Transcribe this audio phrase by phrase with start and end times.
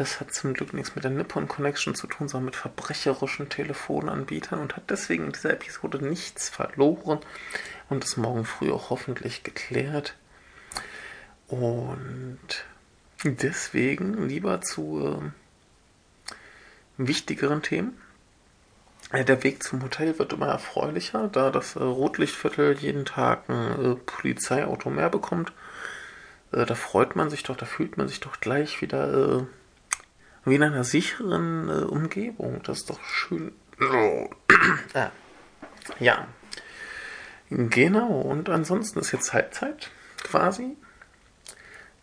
[0.00, 4.58] das hat zum Glück nichts mit der Nippon Connection zu tun, sondern mit verbrecherischen Telefonanbietern
[4.58, 7.18] und hat deswegen in dieser Episode nichts verloren
[7.90, 10.16] und ist morgen früh auch hoffentlich geklärt.
[11.48, 12.38] Und
[13.24, 15.20] deswegen lieber zu
[16.26, 16.34] äh,
[16.96, 18.00] wichtigeren Themen.
[19.12, 23.84] Äh, der Weg zum Hotel wird immer erfreulicher, da das äh, Rotlichtviertel jeden Tag ein
[23.84, 25.52] äh, Polizeiauto mehr bekommt.
[26.52, 29.46] Da freut man sich doch, da fühlt man sich doch gleich wieder
[30.44, 32.62] wie in einer sicheren Umgebung.
[32.64, 33.52] Das ist doch schön.
[34.94, 35.10] ah.
[35.98, 36.28] Ja.
[37.50, 39.90] Genau, und ansonsten ist jetzt Halbzeit
[40.22, 40.76] quasi.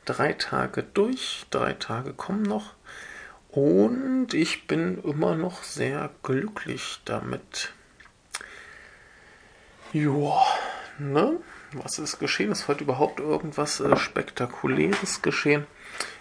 [0.06, 2.74] Drei Tage durch, drei Tage kommen noch.
[3.50, 7.74] Und ich bin immer noch sehr glücklich damit.
[9.94, 10.46] Joa,
[11.00, 11.40] ne?
[11.74, 12.52] Was ist geschehen?
[12.52, 15.66] Ist heute überhaupt irgendwas äh, Spektakuläres geschehen?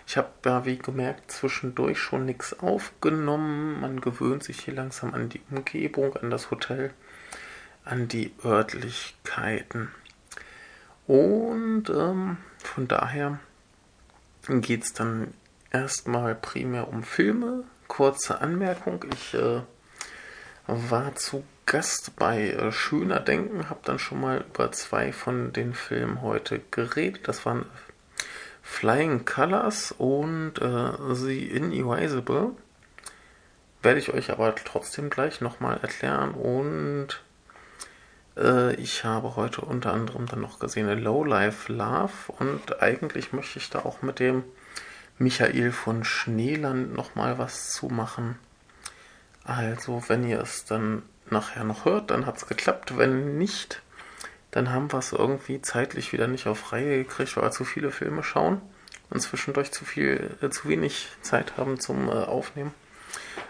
[0.06, 3.80] Ich habe ja, wie gemerkt, zwischendurch schon nichts aufgenommen.
[3.80, 6.92] Man gewöhnt sich hier langsam an die Umgebung, an das Hotel,
[7.84, 9.90] an die Örtlichkeiten.
[11.08, 13.40] Und ähm, von daher
[14.48, 15.34] geht es dann
[15.72, 17.64] erstmal primär um Filme.
[17.88, 19.62] Kurze Anmerkung, ich äh,
[20.66, 25.74] war zu Gast bei äh, Schöner Denken, habe dann schon mal über zwei von den
[25.74, 27.26] Filmen heute geredet.
[27.26, 27.66] Das waren
[28.69, 32.50] Flying Colors und äh, The Inerasable.
[33.81, 36.33] Werde ich euch aber trotzdem gleich nochmal erklären.
[36.33, 37.22] Und
[38.37, 42.33] äh, ich habe heute unter anderem dann noch gesehen Low Life Love.
[42.39, 44.42] Und eigentlich möchte ich da auch mit dem
[45.17, 48.37] Michael von Schneeland nochmal was zu machen.
[49.44, 52.99] Also, wenn ihr es dann nachher noch hört, dann hat es geklappt.
[52.99, 53.81] Wenn nicht,
[54.56, 57.91] dann haben wir es irgendwie zeitlich wieder nicht auf Reihe gekriegt, weil wir zu viele
[57.91, 58.62] Filme schauen
[59.11, 62.72] und zwischendurch zu viel, äh, zu wenig Zeit haben zum äh, Aufnehmen.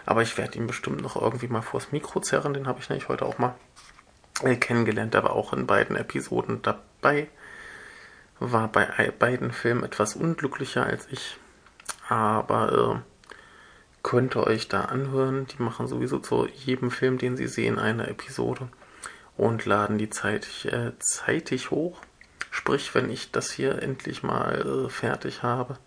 [0.05, 2.53] Aber ich werde ihn bestimmt noch irgendwie mal vors Mikro zerren.
[2.53, 3.55] Den habe ich nämlich heute auch mal
[4.43, 5.13] äh, kennengelernt.
[5.13, 7.29] Der war auch in beiden Episoden dabei.
[8.39, 11.37] War bei beiden Filmen etwas unglücklicher als ich
[12.09, 13.27] aber äh,
[14.03, 15.47] könnt ihr euch da anhören.
[15.47, 18.67] Die machen sowieso zu jedem Film, den sie sehen, eine Episode
[19.37, 22.01] und laden die zeitig, äh, zeitig hoch.
[22.49, 25.77] Sprich, wenn ich das hier endlich mal äh, fertig habe,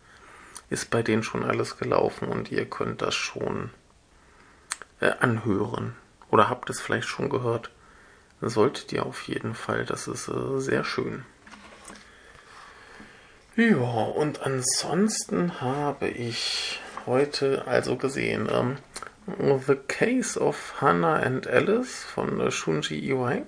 [0.70, 3.70] ist bei denen schon alles gelaufen und ihr könnt das schon
[5.00, 5.96] äh, anhören.
[6.30, 7.70] Oder habt es vielleicht schon gehört.
[8.40, 9.84] Solltet ihr auf jeden Fall.
[9.84, 11.24] Das ist äh, sehr schön.
[13.56, 18.78] Ja, und ansonsten habe ich heute also gesehen ähm,
[19.26, 23.44] The Case of Hannah and Alice von äh, Shunji Iwai.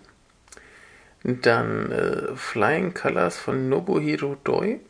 [1.24, 4.80] Dann äh, Flying Colors von Nobuhiro Doi.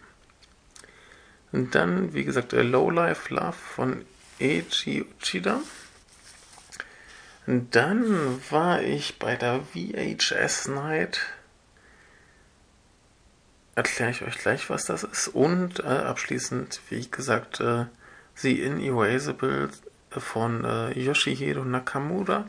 [1.53, 4.05] Und dann, wie gesagt, äh, Low Life Love von
[4.41, 5.61] Eiji Uchida.
[7.47, 11.21] Und dann war ich bei der VHS Night
[13.75, 15.29] erkläre ich euch gleich, was das ist.
[15.29, 17.87] Und äh, abschließend, wie gesagt, äh,
[18.35, 19.71] The Inerasable
[20.21, 22.49] von äh, Yoshihiro Nakamura,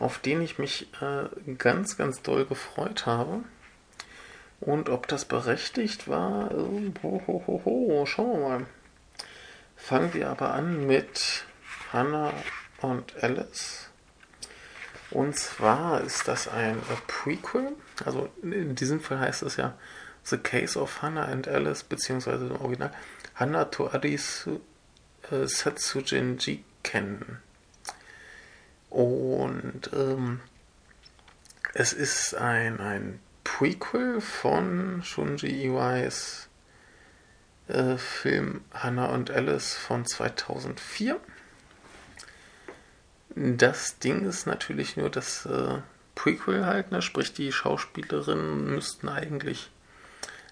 [0.00, 3.40] auf den ich mich äh, ganz, ganz doll gefreut habe.
[4.60, 8.66] Und ob das berechtigt war, äh, ho, ho, ho, schauen wir mal.
[9.76, 11.44] Fangen wir aber an mit
[11.92, 12.32] Hannah
[12.80, 13.90] und Alice.
[15.10, 17.72] Und zwar ist das ein äh, Prequel.
[18.04, 19.76] Also in diesem Fall heißt es ja
[20.24, 22.92] The Case of Hannah and Alice, beziehungsweise im Original
[23.34, 24.60] Hannah to Arisu
[25.30, 26.38] äh, Satsujin
[26.84, 27.38] Jiken.
[28.90, 30.40] Und ähm,
[31.74, 36.48] es ist ein, ein Prequel von Shunji Iwais
[37.68, 41.18] äh, Film Hannah und Alice von 2004.
[43.34, 45.78] Das Ding ist natürlich nur das äh,
[46.14, 47.02] Prequel halt, ne?
[47.02, 49.72] sprich die Schauspielerinnen müssten eigentlich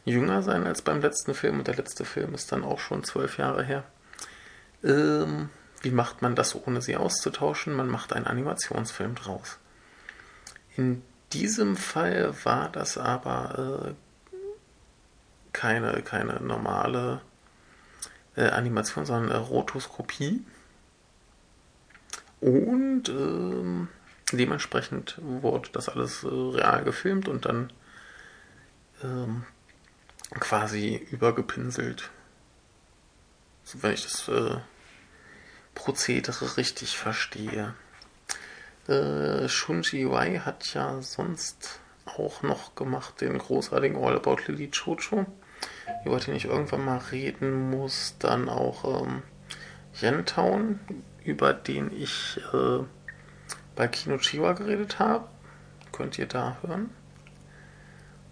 [0.05, 3.39] jünger sein als beim letzten Film und der letzte Film ist dann auch schon zwölf
[3.39, 3.85] Jahre her.
[4.83, 5.49] Ähm,
[5.83, 7.75] wie macht man das, ohne sie auszutauschen?
[7.75, 9.59] Man macht einen Animationsfilm draus.
[10.77, 11.03] In
[11.33, 13.95] diesem Fall war das aber äh,
[15.53, 17.21] keine, keine normale
[18.37, 20.45] äh, Animation, sondern äh, Rotoskopie.
[22.41, 23.89] Und ähm,
[24.33, 27.73] dementsprechend wurde das alles äh, real gefilmt und dann
[29.03, 29.45] ähm,
[30.41, 32.11] quasi übergepinselt.
[33.65, 34.57] So, wenn ich das äh,
[35.75, 37.75] Prozedere richtig verstehe.
[38.89, 45.27] Äh, Shunji Wai hat ja sonst auch noch gemacht den großartigen All About Lily Chocho
[46.05, 48.17] über den ich irgendwann mal reden muss.
[48.19, 49.23] Dann auch ähm,
[50.01, 50.81] Yentown,
[51.25, 52.81] über den ich äh,
[53.77, 55.29] bei Kino Chiwa geredet habe.
[55.93, 56.91] Könnt ihr da hören.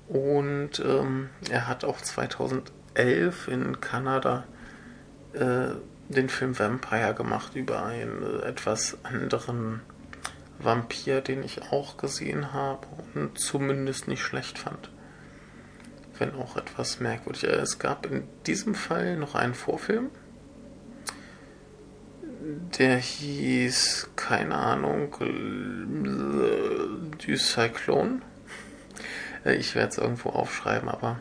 [0.09, 4.45] Und ähm, er hat auch 2011 in Kanada
[5.35, 5.75] äh,
[6.11, 9.81] den Film Vampire gemacht über einen äh, etwas anderen
[10.59, 14.91] Vampir, den ich auch gesehen habe und zumindest nicht schlecht fand.
[16.19, 17.45] Wenn auch etwas merkwürdig.
[17.45, 20.11] Äh, es gab in diesem Fall noch einen Vorfilm.
[22.79, 25.15] Der hieß, keine Ahnung,
[27.19, 28.23] Du Cyclone.
[29.45, 31.21] Äh, ich werde es irgendwo aufschreiben, aber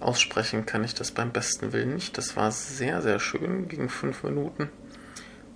[0.00, 2.18] aussprechen kann ich das beim besten Willen nicht.
[2.18, 4.70] Das war sehr, sehr schön, ging fünf Minuten.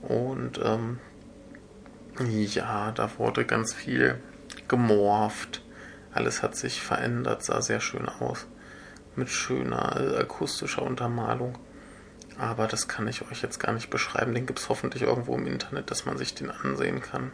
[0.03, 0.99] Und ähm,
[2.29, 4.21] ja, da wurde ganz viel
[4.69, 5.63] gemorpht.
[6.13, 8.47] Alles hat sich verändert, sah sehr schön aus.
[9.17, 11.59] Mit schöner äh, akustischer Untermalung.
[12.39, 14.35] Aber das kann ich euch jetzt gar nicht beschreiben.
[14.35, 17.33] Den gibt es hoffentlich irgendwo im Internet, dass man sich den ansehen kann.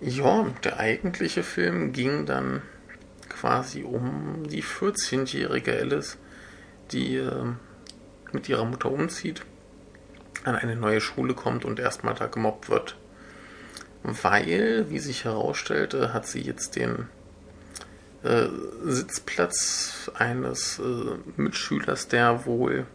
[0.00, 2.62] Ja, der eigentliche Film ging dann
[3.40, 6.18] quasi um die 14-jährige Alice,
[6.92, 7.46] die äh,
[8.32, 9.42] mit ihrer Mutter umzieht,
[10.44, 12.96] an eine neue Schule kommt und erstmal da gemobbt wird.
[14.02, 17.08] Weil, wie sich herausstellte, hat sie jetzt den
[18.22, 18.48] äh,
[18.84, 22.86] Sitzplatz eines äh, Mitschülers, der wohl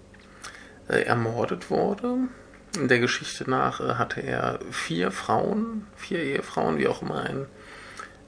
[0.88, 2.18] äh, ermordet wurde.
[2.78, 7.46] In der Geschichte nach äh, hatte er vier Frauen, vier Ehefrauen, wie auch immer ein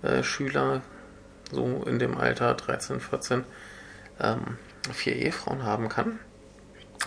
[0.02, 0.82] äh, Schüler
[1.52, 3.44] so in dem Alter 13, 14,
[4.20, 4.58] ähm,
[4.92, 6.20] vier Ehefrauen haben kann.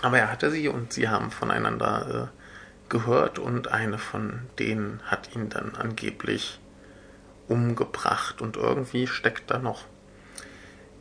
[0.02, 5.34] Aber er hatte sie und sie haben voneinander äh, gehört und eine von denen hat
[5.34, 6.60] ihn dann angeblich
[7.48, 9.84] umgebracht und irgendwie steckt da noch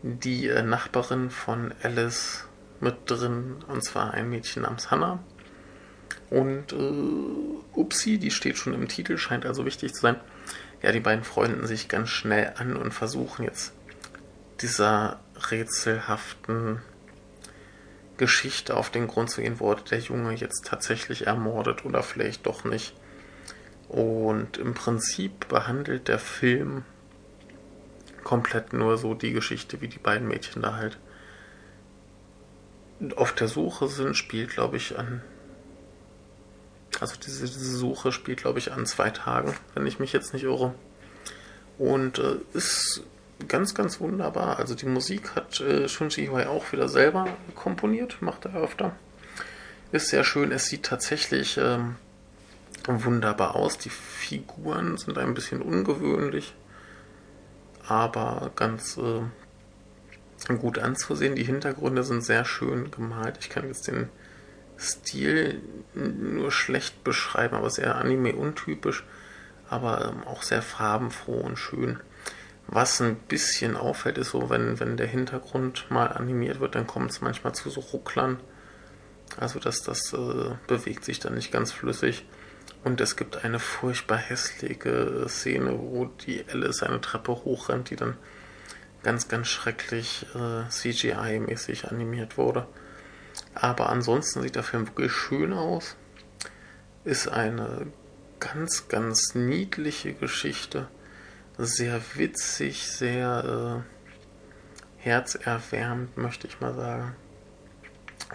[0.01, 2.45] die äh, Nachbarin von Alice
[2.79, 5.19] mit drin und zwar ein Mädchen namens Hannah.
[6.29, 10.15] Und äh, Upsi, die steht schon im Titel, scheint also wichtig zu sein
[10.81, 13.73] ja, die beiden freunden sich ganz schnell an und versuchen jetzt
[14.61, 16.81] dieser rätselhaften
[18.17, 22.63] Geschichte auf den Grund zu gehen, wurde der Junge jetzt tatsächlich ermordet oder vielleicht doch
[22.65, 22.93] nicht.
[23.87, 26.83] Und im Prinzip behandelt der Film
[28.23, 30.97] komplett nur so die Geschichte, wie die beiden Mädchen da halt
[33.15, 35.21] auf der Suche sind, spielt, glaube ich, an
[36.99, 40.43] also diese, diese Suche spielt, glaube ich, an zwei Tagen, wenn ich mich jetzt nicht
[40.43, 40.73] irre.
[41.77, 43.03] Und äh, ist
[43.47, 44.59] ganz, ganz wunderbar.
[44.59, 48.95] Also die Musik hat äh, Shunji Iwai auch wieder selber komponiert, macht er öfter.
[49.91, 50.51] Ist sehr schön.
[50.51, 51.95] Es sieht tatsächlich ähm,
[52.85, 53.77] wunderbar aus.
[53.77, 56.53] Die Figuren sind ein bisschen ungewöhnlich,
[57.87, 61.35] aber ganz äh, gut anzusehen.
[61.35, 63.37] Die Hintergründe sind sehr schön gemalt.
[63.39, 64.09] Ich kann jetzt den
[64.79, 65.61] Stil
[65.93, 69.03] nur schlecht beschreiben, aber sehr anime-untypisch,
[69.69, 71.99] aber ähm, auch sehr farbenfroh und schön.
[72.67, 77.11] Was ein bisschen auffällt, ist so, wenn, wenn der Hintergrund mal animiert wird, dann kommt
[77.11, 78.39] es manchmal zu so Rucklern.
[79.37, 82.25] Also dass das äh, bewegt sich dann nicht ganz flüssig.
[82.83, 88.15] Und es gibt eine furchtbar hässliche Szene, wo die Alice eine Treppe hochrennt, die dann
[89.03, 92.67] ganz, ganz schrecklich äh, CGI-mäßig animiert wurde.
[93.53, 95.95] Aber ansonsten sieht der Film wirklich schön aus.
[97.03, 97.87] Ist eine
[98.39, 100.87] ganz, ganz niedliche Geschichte.
[101.57, 107.15] Sehr witzig, sehr äh, herzerwärmend, möchte ich mal sagen.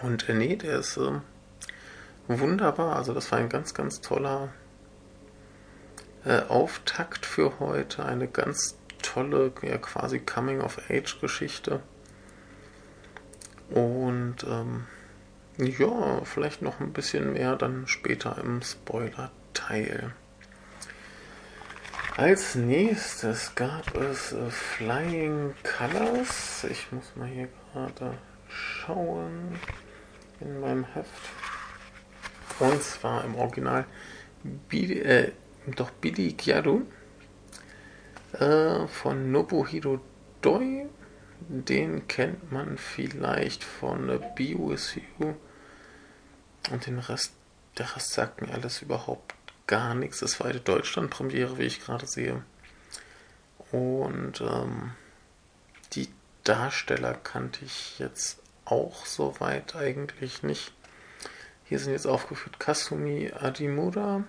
[0.01, 1.19] Und äh, nee, der ist äh,
[2.27, 2.95] wunderbar.
[2.95, 4.49] Also das war ein ganz, ganz toller
[6.25, 8.05] äh, Auftakt für heute.
[8.05, 11.81] Eine ganz tolle, ja quasi Coming-of-Age-Geschichte.
[13.69, 14.85] Und ähm,
[15.57, 20.13] ja, vielleicht noch ein bisschen mehr dann später im Spoiler-Teil.
[22.17, 26.65] Als nächstes gab es äh, Flying Colors.
[26.69, 29.59] Ich muss mal hier gerade schauen
[30.39, 31.09] in meinem Heft.
[32.59, 33.85] Und zwar im Original
[34.43, 35.31] Bidi, äh,
[35.75, 36.83] doch Billy Gyadu
[38.39, 39.99] äh, von Nobuhiro
[40.41, 40.87] Doi
[41.47, 44.55] den kennt man vielleicht von Be.
[46.71, 47.33] Und den Rest,
[47.77, 49.35] der Rest sagt mir alles überhaupt
[49.67, 50.19] gar nichts.
[50.19, 52.43] Das war eine Deutschland-Premiere, wie ich gerade sehe.
[53.71, 54.91] Und ähm,
[55.93, 56.09] die
[56.43, 60.73] Darsteller kannte ich jetzt auch soweit eigentlich nicht.
[61.65, 64.23] Hier sind jetzt aufgeführt Kasumi Adimura,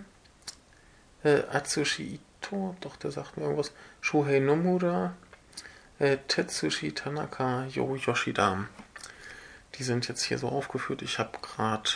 [1.22, 5.14] äh, Atsushi Ito, doch der sagt mir irgendwas, Shuhei Nomura,
[5.98, 8.66] äh, Tetsushi Tanaka, Yo Yoshida.
[9.74, 11.02] Die sind jetzt hier so aufgeführt.
[11.02, 11.90] Ich habe gerade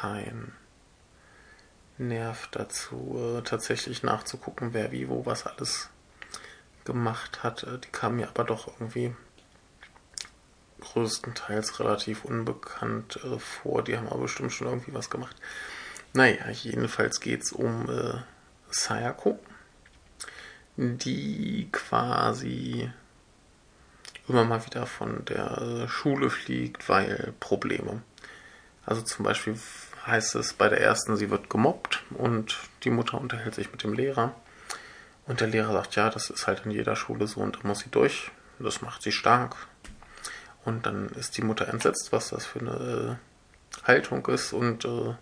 [0.00, 0.52] keinen
[1.98, 5.90] Nerv dazu, äh, tatsächlich nachzugucken, wer wie wo was alles
[6.84, 7.64] gemacht hat.
[7.64, 9.14] Äh, die kamen mir aber doch irgendwie
[10.80, 13.82] größtenteils relativ unbekannt äh, vor.
[13.82, 15.36] Die haben aber bestimmt schon irgendwie was gemacht.
[16.12, 18.14] Naja, jedenfalls geht es um äh,
[18.70, 19.38] Sayako,
[20.76, 22.90] die quasi
[24.28, 28.02] immer mal wieder von der Schule fliegt, weil Probleme.
[28.88, 29.58] Also zum Beispiel
[30.08, 33.92] heißt es bei der ersten, sie wird gemobbt und die Mutter unterhält sich mit dem
[33.92, 34.34] Lehrer.
[35.26, 37.80] Und der Lehrer sagt, ja, das ist halt in jeder Schule so und da muss
[37.80, 38.30] sie durch.
[38.58, 39.56] Das macht sie stark.
[40.64, 43.18] Und dann ist die Mutter entsetzt, was das für eine
[43.82, 45.14] äh, Haltung ist und äh,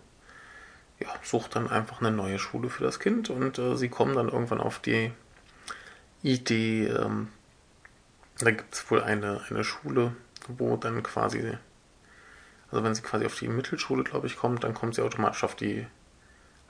[0.99, 3.29] ja, sucht dann einfach eine neue Schule für das Kind.
[3.29, 5.11] Und äh, sie kommen dann irgendwann auf die
[6.23, 7.29] Idee, ähm,
[8.39, 10.15] da gibt es wohl eine, eine Schule,
[10.47, 11.57] wo dann quasi,
[12.71, 15.55] also wenn sie quasi auf die Mittelschule, glaube ich, kommt, dann kommt sie automatisch auf
[15.55, 15.87] die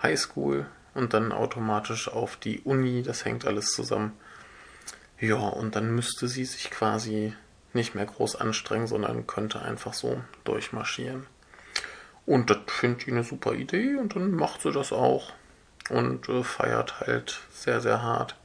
[0.01, 3.03] Highschool und dann automatisch auf die Uni.
[3.03, 4.13] Das hängt alles zusammen.
[5.19, 7.33] Ja, und dann müsste sie sich quasi
[7.73, 11.25] nicht mehr groß anstrengen, sondern könnte einfach so durchmarschieren.
[12.25, 15.33] Und das finde ich eine super Idee und dann macht sie das auch
[15.89, 18.35] und äh, feiert halt sehr, sehr hart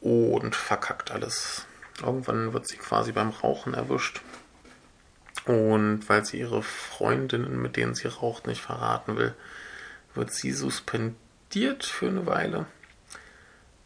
[0.00, 1.66] und verkackt alles
[2.00, 4.22] Irgendwann wird sie quasi beim Rauchen erwischt.
[5.44, 9.34] Und weil sie ihre Freundinnen, mit denen sie raucht, nicht verraten will,
[10.14, 12.66] wird sie suspendiert für eine Weile.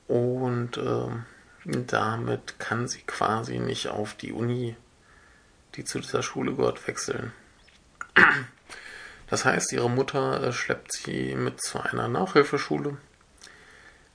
[0.07, 1.09] Und äh,
[1.65, 4.77] damit kann sie quasi nicht auf die Uni,
[5.75, 7.33] die zu dieser Schule gehört, wechseln.
[9.29, 12.97] Das heißt, ihre Mutter äh, schleppt sie mit zu einer Nachhilfeschule,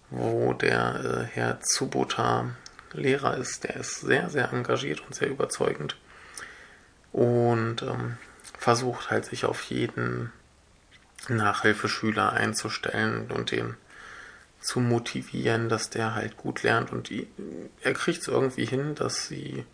[0.09, 2.51] wo der äh, Herr Tsubota
[2.93, 3.63] Lehrer ist.
[3.63, 5.97] Der ist sehr, sehr engagiert und sehr überzeugend
[7.11, 8.17] und ähm,
[8.57, 10.31] versucht halt sich auf jeden
[11.27, 13.75] Nachhilfeschüler einzustellen und den
[14.59, 17.27] zu motivieren, dass der halt gut lernt und die,
[17.81, 19.65] er kriegt es irgendwie hin, dass sie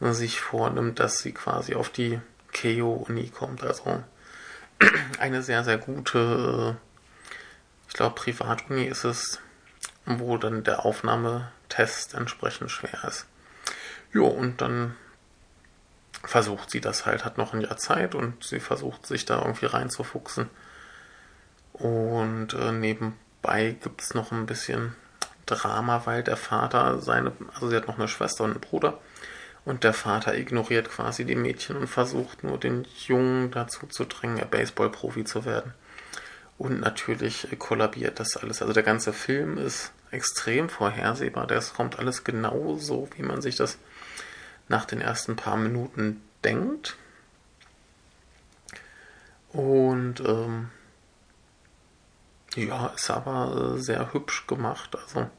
[0.00, 2.20] sich vornimmt, dass sie quasi auf die
[2.52, 3.64] Keio-Uni kommt.
[3.64, 4.02] Also
[5.18, 6.76] eine sehr, sehr gute,
[7.88, 9.40] ich glaube, Privatuni ist es,
[10.06, 13.26] wo dann der Aufnahmetest entsprechend schwer ist.
[14.12, 14.94] Jo, und dann
[16.22, 19.66] versucht sie das halt, hat noch ein Jahr Zeit und sie versucht sich da irgendwie
[19.66, 20.50] reinzufuchsen.
[21.72, 24.94] Und äh, nebenbei gibt es noch ein bisschen
[25.46, 28.98] Drama, weil der Vater seine, also sie hat noch eine Schwester und einen Bruder
[29.64, 34.42] und der Vater ignoriert quasi die Mädchen und versucht nur den Jungen dazu zu drängen,
[34.50, 35.74] Baseballprofi zu werden.
[36.56, 38.62] Und natürlich kollabiert das alles.
[38.62, 41.46] Also der ganze Film ist extrem vorhersehbar.
[41.46, 43.78] Das kommt alles genau so, wie man sich das
[44.68, 46.96] nach den ersten paar Minuten denkt.
[49.52, 50.70] Und ähm,
[52.54, 54.96] ja, ist aber äh, sehr hübsch gemacht.
[54.96, 55.30] Also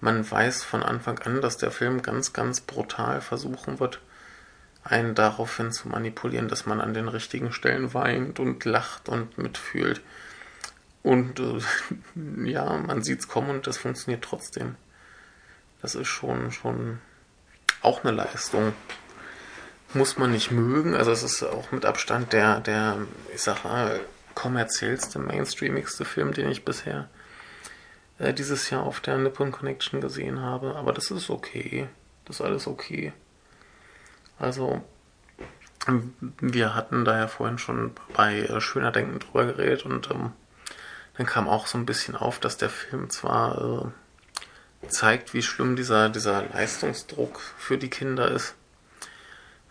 [0.00, 4.00] man weiß von Anfang an, dass der Film ganz, ganz brutal versuchen wird,
[4.84, 10.00] einen daraufhin zu manipulieren, dass man an den richtigen Stellen weint und lacht und mitfühlt.
[11.02, 11.60] Und äh,
[12.44, 14.76] ja, man sieht es kommen und das funktioniert trotzdem.
[15.80, 17.00] Das ist schon, schon
[17.82, 18.72] auch eine Leistung.
[19.94, 20.94] Muss man nicht mögen.
[20.94, 22.98] Also es ist auch mit Abstand der, der,
[23.34, 24.00] ich sag mal,
[24.34, 27.08] kommerziellste, mainstreamigste Film, den ich bisher
[28.18, 30.76] äh, dieses Jahr auf der Nippon Connection gesehen habe.
[30.76, 31.88] Aber das ist okay.
[32.24, 33.12] Das ist alles okay.
[34.38, 34.82] Also,
[36.40, 40.32] wir hatten da ja vorhin schon bei äh, Schöner Denken drüber geredet und ähm,
[41.16, 43.90] dann kam auch so ein bisschen auf, dass der Film zwar äh,
[44.86, 48.54] zeigt, wie schlimm dieser, dieser Leistungsdruck für die Kinder ist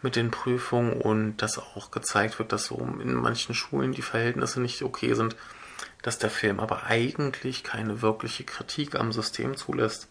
[0.02, 4.62] mit den Prüfungen und dass auch gezeigt wird, dass so in manchen Schulen die Verhältnisse
[4.62, 5.36] nicht okay sind,
[6.02, 10.08] dass der Film aber eigentlich keine wirkliche Kritik am System zulässt.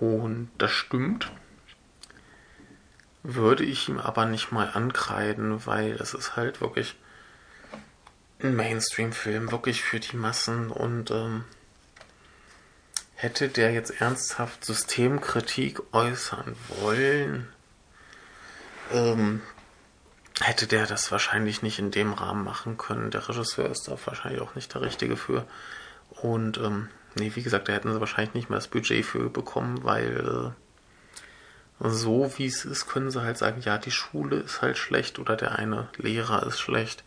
[0.00, 1.30] Und das stimmt.
[3.22, 6.96] Würde ich ihm aber nicht mal ankreiden, weil es ist halt wirklich
[8.42, 11.44] ein Mainstream-Film, wirklich für die Massen und ähm,
[13.20, 17.48] hätte der jetzt ernsthaft Systemkritik äußern wollen,
[18.92, 19.42] ähm,
[20.40, 23.10] hätte der das wahrscheinlich nicht in dem Rahmen machen können.
[23.10, 25.44] Der Regisseur ist da wahrscheinlich auch nicht der Richtige für.
[26.22, 29.84] Und ähm, nee, wie gesagt, da hätten sie wahrscheinlich nicht mehr das Budget für bekommen,
[29.84, 30.54] weil
[31.78, 35.18] äh, so wie es ist, können sie halt sagen, ja, die Schule ist halt schlecht
[35.18, 37.04] oder der eine Lehrer ist schlecht.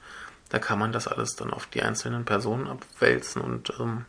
[0.50, 4.06] Da kann man das alles dann auf die einzelnen Personen abwälzen und ähm,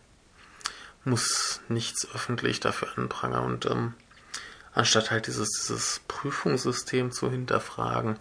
[1.04, 3.44] muss nichts öffentlich dafür anprangern.
[3.44, 3.94] Und ähm,
[4.73, 8.18] anstatt halt dieses, dieses Prüfungssystem zu hinterfragen,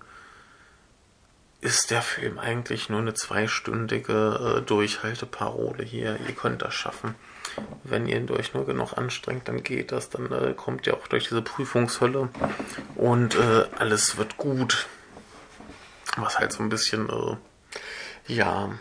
[1.63, 6.20] ist der Film eigentlich nur eine zweistündige äh, Durchhalteparole hier.
[6.28, 7.16] Ihr könnt das schaffen.
[7.84, 10.10] Wenn ihr euch nur genug anstrengt, dann geht das.
[10.10, 12.30] Dann äh, kommt ihr auch durch diese Prüfungshölle
[12.96, 14.88] und äh, alles wird gut.
[16.18, 17.38] Was halt so ein bisschen, äh,
[18.28, 18.72] ja,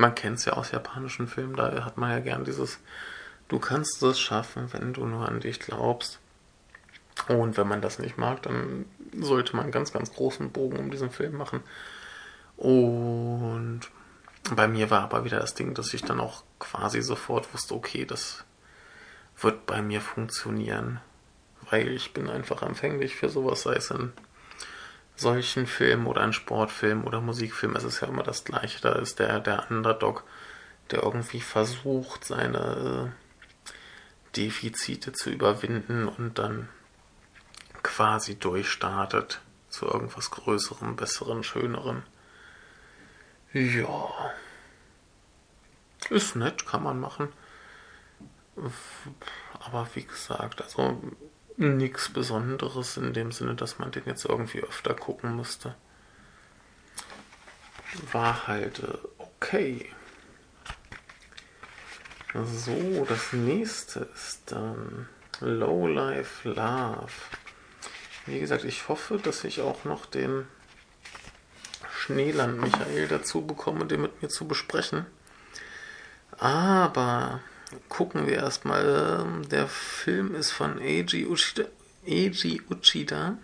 [0.00, 2.78] man kennt es ja aus japanischen Filmen, da hat man ja gern dieses,
[3.48, 6.18] du kannst es schaffen, wenn du nur an dich glaubst.
[7.28, 8.86] Und wenn man das nicht mag, dann
[9.18, 11.62] sollte man einen ganz, ganz großen Bogen um diesen Film machen.
[12.56, 13.82] Und
[14.54, 18.06] bei mir war aber wieder das Ding, dass ich dann auch quasi sofort wusste, okay,
[18.06, 18.44] das
[19.38, 21.00] wird bei mir funktionieren.
[21.68, 24.12] Weil ich bin einfach empfänglich für sowas, sei es in
[25.20, 27.76] solchen Filmen oder ein Sportfilm oder Musikfilm.
[27.76, 28.80] Es ist ja immer das Gleiche.
[28.80, 30.24] Da ist der, der Underdog,
[30.90, 36.68] der irgendwie versucht, seine äh, Defizite zu überwinden und dann
[37.82, 42.02] quasi durchstartet zu irgendwas Größerem, Besseren, Schönerem.
[43.52, 44.08] Ja.
[46.08, 47.28] Ist nett, kann man machen.
[49.60, 51.00] Aber wie gesagt, also
[51.60, 55.74] nichts Besonderes in dem Sinne, dass man den jetzt irgendwie öfter gucken musste.
[58.12, 59.90] War halt äh, okay.
[62.32, 65.08] So, das nächste ist dann
[65.40, 67.12] Low Life Love.
[68.26, 70.46] Wie gesagt, ich hoffe, dass ich auch noch den
[71.92, 75.06] Schneeland Michael dazu bekomme, den mit mir zu besprechen.
[76.38, 77.40] Aber
[77.88, 79.24] gucken wir erstmal.
[79.24, 81.64] Ähm, der Film ist von Eiji Uchida.
[82.06, 83.38] Eiji Uchida.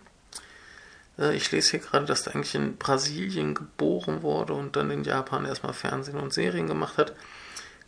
[1.19, 5.05] Äh, ich lese hier gerade, dass er eigentlich in Brasilien geboren wurde und dann in
[5.05, 7.15] Japan erstmal Fernsehen und Serien gemacht hat.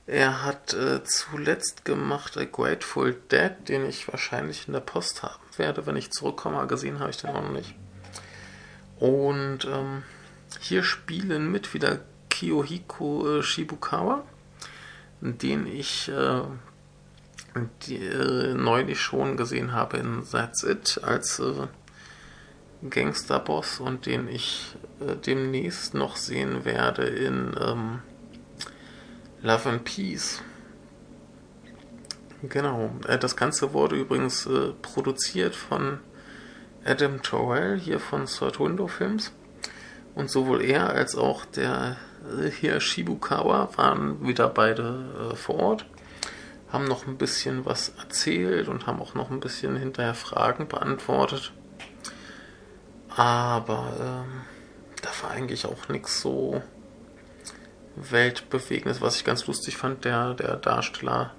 [0.07, 5.43] Er hat äh, zuletzt gemacht A Grateful Dead, den ich wahrscheinlich in der Post haben
[5.59, 6.67] werde, wenn ich zurückkomme.
[6.67, 7.75] Gesehen habe ich den auch noch nicht.
[8.99, 10.03] Und ähm,
[10.61, 14.25] hier spielen mit wieder Kiyohiko äh, Shibukawa,
[15.21, 16.43] den ich äh,
[17.87, 21.67] die, äh, neulich schon gesehen habe in That's It als äh,
[22.89, 27.99] Gangsterboss und den ich äh, demnächst noch sehen werde in ähm,
[29.43, 30.43] Love and Peace.
[32.43, 32.91] Genau.
[33.07, 35.99] Äh, das Ganze wurde übrigens äh, produziert von
[36.85, 39.33] Adam Torrell hier von Third Window Films.
[40.15, 41.97] Und sowohl er als auch der
[42.61, 45.87] hier Shibukawa waren wieder beide äh, vor Ort,
[46.73, 51.53] haben noch ein bisschen was erzählt und haben auch noch ein bisschen hinterher Fragen beantwortet.
[53.09, 54.43] Aber ähm,
[55.03, 56.63] da war eigentlich auch nichts so
[57.97, 60.05] Weltbewegendes, was ich ganz lustig fand.
[60.05, 61.33] Der, der Darsteller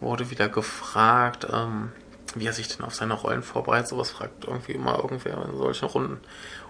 [0.00, 1.92] wurde wieder gefragt, ähm,
[2.34, 3.88] wie er sich denn auf seine Rollen vorbereitet.
[3.88, 6.20] Sowas fragt irgendwie immer irgendwer in solchen Runden.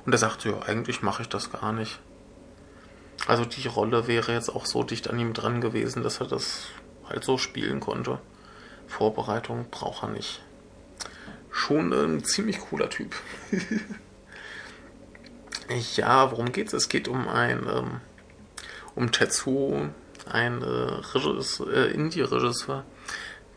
[0.04, 2.00] Und er sagte, ja, eigentlich mache ich das gar nicht.
[3.26, 6.66] Also die Rolle wäre jetzt auch so dicht an ihm dran gewesen, dass er das
[7.08, 8.18] halt so spielen konnte.
[8.86, 10.42] Vorbereitung braucht er nicht.
[11.50, 13.14] Schon ein ziemlich cooler Typ.
[15.96, 16.72] ja, worum geht's?
[16.72, 18.00] Es geht um ein ähm,
[18.94, 19.88] um Tetsuo,
[20.30, 22.84] ein äh, äh, Indie-Regisseur,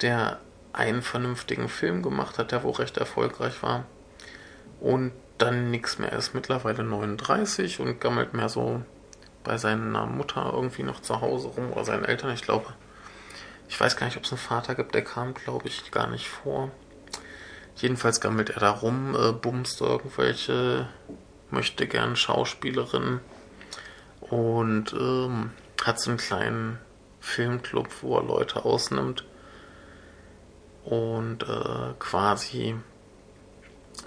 [0.01, 0.39] der
[0.73, 3.85] einen vernünftigen Film gemacht hat, der wohl recht erfolgreich war.
[4.79, 6.33] Und dann nichts mehr ist.
[6.33, 8.81] Mittlerweile 39 und gammelt mehr so
[9.47, 12.73] bei seiner Mutter irgendwie noch zu Hause rum oder seinen Eltern, ich glaube.
[13.69, 16.27] Ich weiß gar nicht, ob es einen Vater gibt, der kam, glaube ich, gar nicht
[16.27, 16.69] vor.
[17.77, 20.89] Jedenfalls gammelt er da rum, äh, bumst irgendwelche,
[21.49, 23.21] möchte gern Schauspielerinnen
[24.19, 25.51] und ähm,
[25.83, 26.79] hat so einen kleinen
[27.21, 29.23] Filmclub, wo er Leute ausnimmt
[30.83, 32.75] und äh, quasi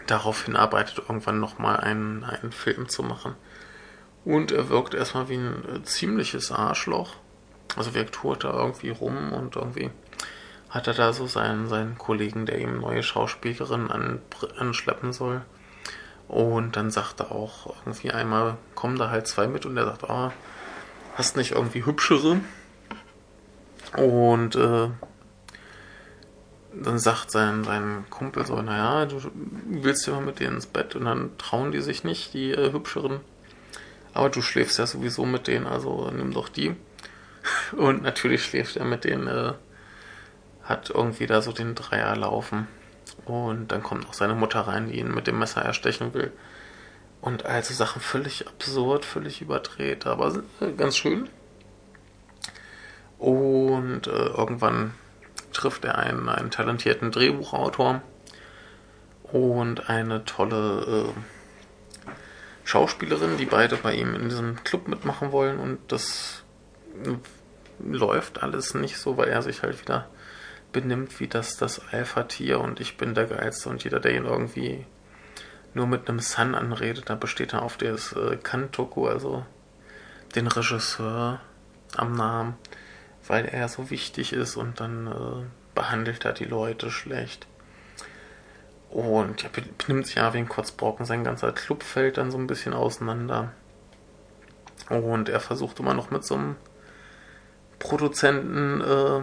[0.07, 3.37] darauf hinarbeitet, irgendwann nochmal einen, einen Film zu machen.
[4.24, 7.16] Und er wirkt erstmal wie ein äh, ziemliches Arschloch.
[7.76, 9.90] Also wirkt tourt da irgendwie rum und irgendwie
[10.70, 14.20] hat er da so seinen, seinen Kollegen, der ihm neue Schauspielerinnen an,
[14.56, 15.42] anschleppen soll.
[16.28, 20.09] Und dann sagt er auch irgendwie einmal, kommen da halt zwei mit und er sagt,
[20.09, 20.33] ah,
[21.16, 22.40] hast nicht irgendwie hübschere?
[23.96, 24.88] Und äh,
[26.72, 29.20] dann sagt sein, sein Kumpel so, naja, du
[29.66, 32.72] willst ja mal mit denen ins Bett und dann trauen die sich nicht, die äh,
[32.72, 33.20] hübscheren.
[34.12, 36.75] Aber du schläfst ja sowieso mit denen, also nimm doch die.
[37.73, 39.53] Und natürlich schläft er mit denen, äh,
[40.64, 42.68] hat irgendwie da so den Dreier laufen.
[43.25, 46.33] Und dann kommt noch seine Mutter rein, die ihn mit dem Messer erstechen will.
[47.20, 50.42] Und also Sachen völlig absurd, völlig überdreht, aber
[50.77, 51.29] ganz schön.
[53.18, 54.94] Und äh, irgendwann
[55.53, 58.01] trifft er einen, einen talentierten Drehbuchautor
[59.25, 61.39] und eine tolle äh,
[62.70, 66.44] Schauspielerinnen, die beide bei ihm in diesem Club mitmachen wollen und das
[67.80, 70.09] läuft alles nicht so, weil er sich halt wieder
[70.70, 74.87] benimmt wie das, das Alpha-Tier und ich bin der Geilste und jeder, der ihn irgendwie
[75.74, 79.44] nur mit einem Sun anredet, da besteht er auf das äh, Kantoku, also
[80.37, 81.40] den Regisseur
[81.96, 82.54] am Namen,
[83.26, 87.48] weil er so wichtig ist und dann äh, behandelt er die Leute schlecht.
[88.90, 92.48] Und er benimmt sich ja wie ein Kotzbrocken, sein ganzer Club fällt dann so ein
[92.48, 93.53] bisschen auseinander.
[94.88, 96.57] Und er versucht immer noch mit so einem
[97.79, 99.20] Produzenten äh,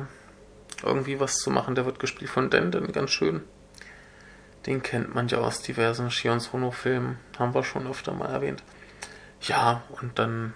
[0.85, 1.75] irgendwie was zu machen.
[1.75, 3.43] Der wird gespielt von Denden, ganz schön.
[4.65, 7.17] Den kennt man ja aus diversen Shion Sono-Filmen.
[7.37, 8.63] Haben wir schon öfter mal erwähnt.
[9.41, 10.53] Ja, und dann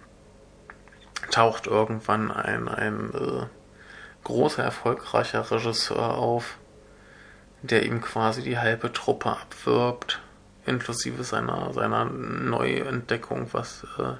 [1.31, 3.45] taucht irgendwann ein, ein äh,
[4.23, 6.57] großer, erfolgreicher Regisseur auf,
[7.61, 10.19] der ihm quasi die halbe Truppe abwirbt,
[10.65, 14.13] inklusive seiner, seiner Neuentdeckung, was äh,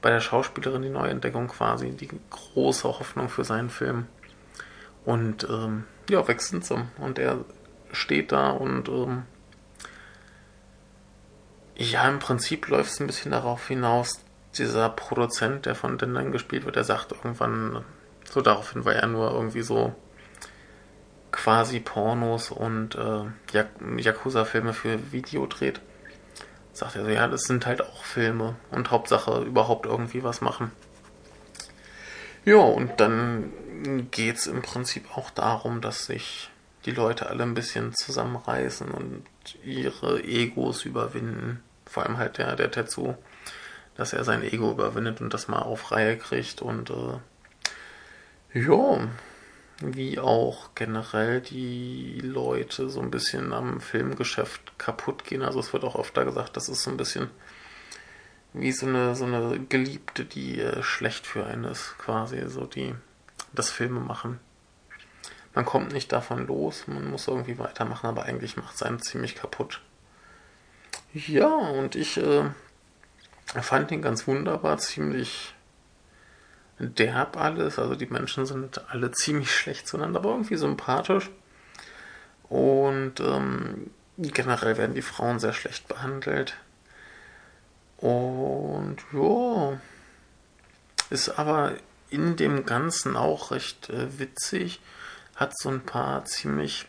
[0.00, 4.06] bei der Schauspielerin die Neuentdeckung quasi, die große Hoffnung für seinen Film.
[5.04, 6.86] Und ähm, ja, sind sie.
[6.98, 7.44] Und er
[7.92, 9.22] steht da und ähm,
[11.76, 14.20] ja, im Prinzip läuft es ein bisschen darauf hinaus,
[14.56, 17.84] dieser Produzent, der von Dendan gespielt wird, der sagt irgendwann
[18.24, 19.94] so daraufhin, weil er nur irgendwie so
[21.36, 23.64] quasi Pornos und äh,
[23.98, 25.80] Yakuza-Filme für Video dreht,
[26.72, 30.72] sagt er so, ja, das sind halt auch Filme und Hauptsache überhaupt irgendwie was machen.
[32.44, 33.52] Ja, und dann
[34.10, 36.50] geht es im Prinzip auch darum, dass sich
[36.84, 39.24] die Leute alle ein bisschen zusammenreißen und
[39.64, 41.62] ihre Egos überwinden.
[41.84, 43.14] Vor allem halt der, der Tetsu
[43.96, 47.18] dass er sein Ego überwindet und das mal auf Reihe kriegt und äh,
[48.58, 49.08] ja,
[49.80, 55.42] wie auch generell die Leute so ein bisschen am Filmgeschäft kaputt gehen.
[55.42, 57.30] Also es wird auch öfter gesagt, das ist so ein bisschen
[58.54, 62.94] wie so eine, so eine Geliebte, die äh, schlecht für einen ist, quasi, so die
[63.52, 64.40] das Filme machen.
[65.54, 69.34] Man kommt nicht davon los, man muss irgendwie weitermachen, aber eigentlich macht es einen ziemlich
[69.34, 69.82] kaputt.
[71.12, 72.44] Ja, und ich äh,
[73.46, 75.54] fand ihn ganz wunderbar, ziemlich
[76.78, 77.78] derb alles.
[77.78, 81.30] Also die Menschen sind alle ziemlich schlecht zueinander, aber irgendwie sympathisch.
[82.48, 86.56] Und ähm, generell werden die Frauen sehr schlecht behandelt.
[87.98, 89.80] Und ja,
[91.10, 91.72] ist aber
[92.10, 94.80] in dem Ganzen auch recht äh, witzig.
[95.34, 96.86] Hat so ein paar ziemlich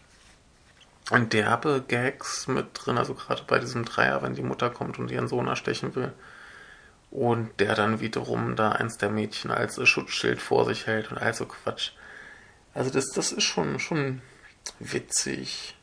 [1.12, 2.97] derbe Gags mit drin.
[2.97, 6.13] Also gerade bei diesem Dreier, wenn die Mutter kommt und ihren Sohn erstechen will
[7.12, 11.46] und der dann wiederum da eins der Mädchen als Schutzschild vor sich hält und also
[11.46, 11.91] Quatsch.
[12.74, 14.22] Also das, das ist schon, schon
[14.80, 15.76] witzig,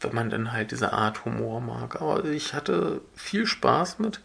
[0.00, 2.00] wenn man dann halt diese Art Humor mag.
[2.00, 4.20] Aber ich hatte viel Spaß mit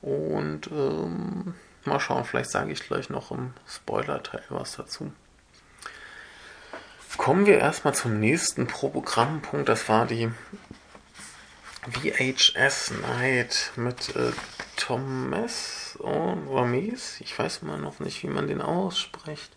[0.00, 5.12] und ähm, mal schauen, vielleicht sage ich gleich noch im Spoiler-Teil was dazu.
[7.16, 9.68] Kommen wir erstmal zum nächsten Programmpunkt.
[9.68, 10.30] Das war die
[11.90, 14.32] VHS Night mit äh,
[14.76, 17.20] Thomas und Ramis.
[17.20, 19.52] Ich weiß mal noch nicht, wie man den ausspricht.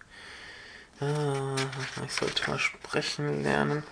[1.02, 1.56] Äh,
[2.06, 3.84] ich sollte mal sprechen lernen.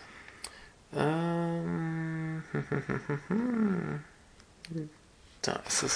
[0.93, 2.43] Ähm,
[5.41, 5.95] da ist es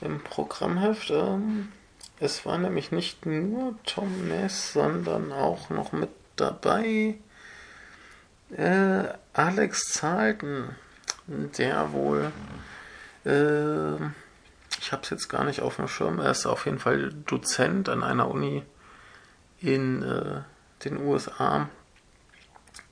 [0.00, 1.10] im Programmheft.
[1.10, 1.72] Ähm,
[2.20, 7.16] es war nämlich nicht nur Thomas, sondern auch noch mit dabei
[8.56, 10.76] äh, Alex Zalten
[11.26, 12.32] der wohl,
[13.24, 13.94] äh,
[14.80, 17.88] ich habe es jetzt gar nicht auf dem Schirm, er ist auf jeden Fall Dozent
[17.88, 18.62] an einer Uni
[19.60, 20.42] in äh,
[20.84, 21.68] den USA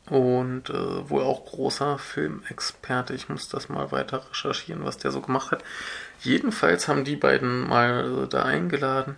[0.07, 3.15] und äh, wohl auch großer Filmexperte.
[3.15, 5.63] Ich muss das mal weiter recherchieren, was der so gemacht hat.
[6.21, 9.17] Jedenfalls haben die beiden mal äh, da eingeladen,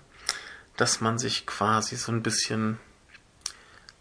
[0.77, 2.79] dass man sich quasi so ein bisschen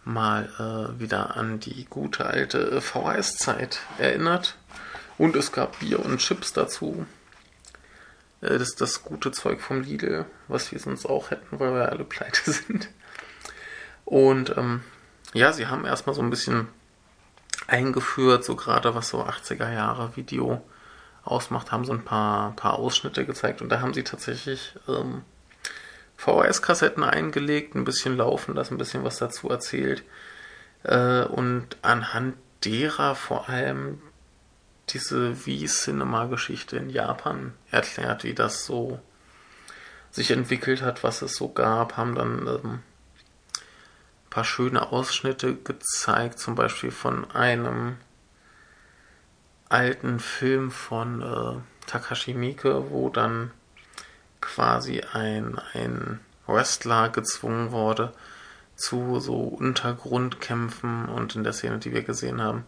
[0.04, 4.58] mal äh, wieder an die gute alte äh, VHS-Zeit erinnert
[5.18, 7.06] und es gab Bier und Chips dazu.
[8.42, 11.90] Äh, das ist das gute Zeug vom Lidl, was wir sonst auch hätten, weil wir
[11.90, 12.90] alle pleite sind.
[14.06, 14.84] Und ähm,
[15.34, 16.68] ja, sie haben erstmal so ein bisschen
[17.68, 20.64] eingeführt, so gerade was so 80er Jahre Video
[21.24, 25.24] ausmacht, haben so ein paar, paar Ausschnitte gezeigt und da haben sie tatsächlich ähm,
[26.18, 30.04] VHS-Kassetten eingelegt, ein bisschen laufen lassen, ein bisschen was dazu erzählt
[30.84, 34.02] äh, und anhand derer vor allem
[34.94, 39.00] diese Wii-Cinema-Geschichte in Japan erklärt, wie das so
[40.12, 46.40] sich entwickelt hat, was es so gab, haben dann ähm, ein paar schöne Ausschnitte gezeigt,
[46.40, 47.98] zum Beispiel von einem
[49.70, 53.52] alten Film von äh, Takashi Miike, wo dann
[54.40, 58.14] quasi ein, ein Wrestler gezwungen wurde
[58.76, 62.66] zu so Untergrundkämpfen und in der Szene, die wir gesehen haben,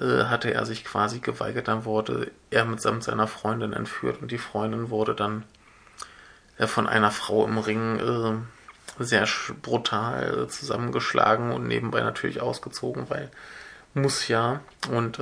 [0.00, 4.38] äh, hatte er sich quasi geweigert, dann wurde er mitsamt seiner Freundin entführt und die
[4.38, 5.44] Freundin wurde dann
[6.58, 9.28] äh, von einer Frau im Ring äh, sehr
[9.62, 13.30] brutal zusammengeschlagen und nebenbei natürlich ausgezogen, weil
[13.94, 14.60] muss ja.
[14.90, 15.20] Und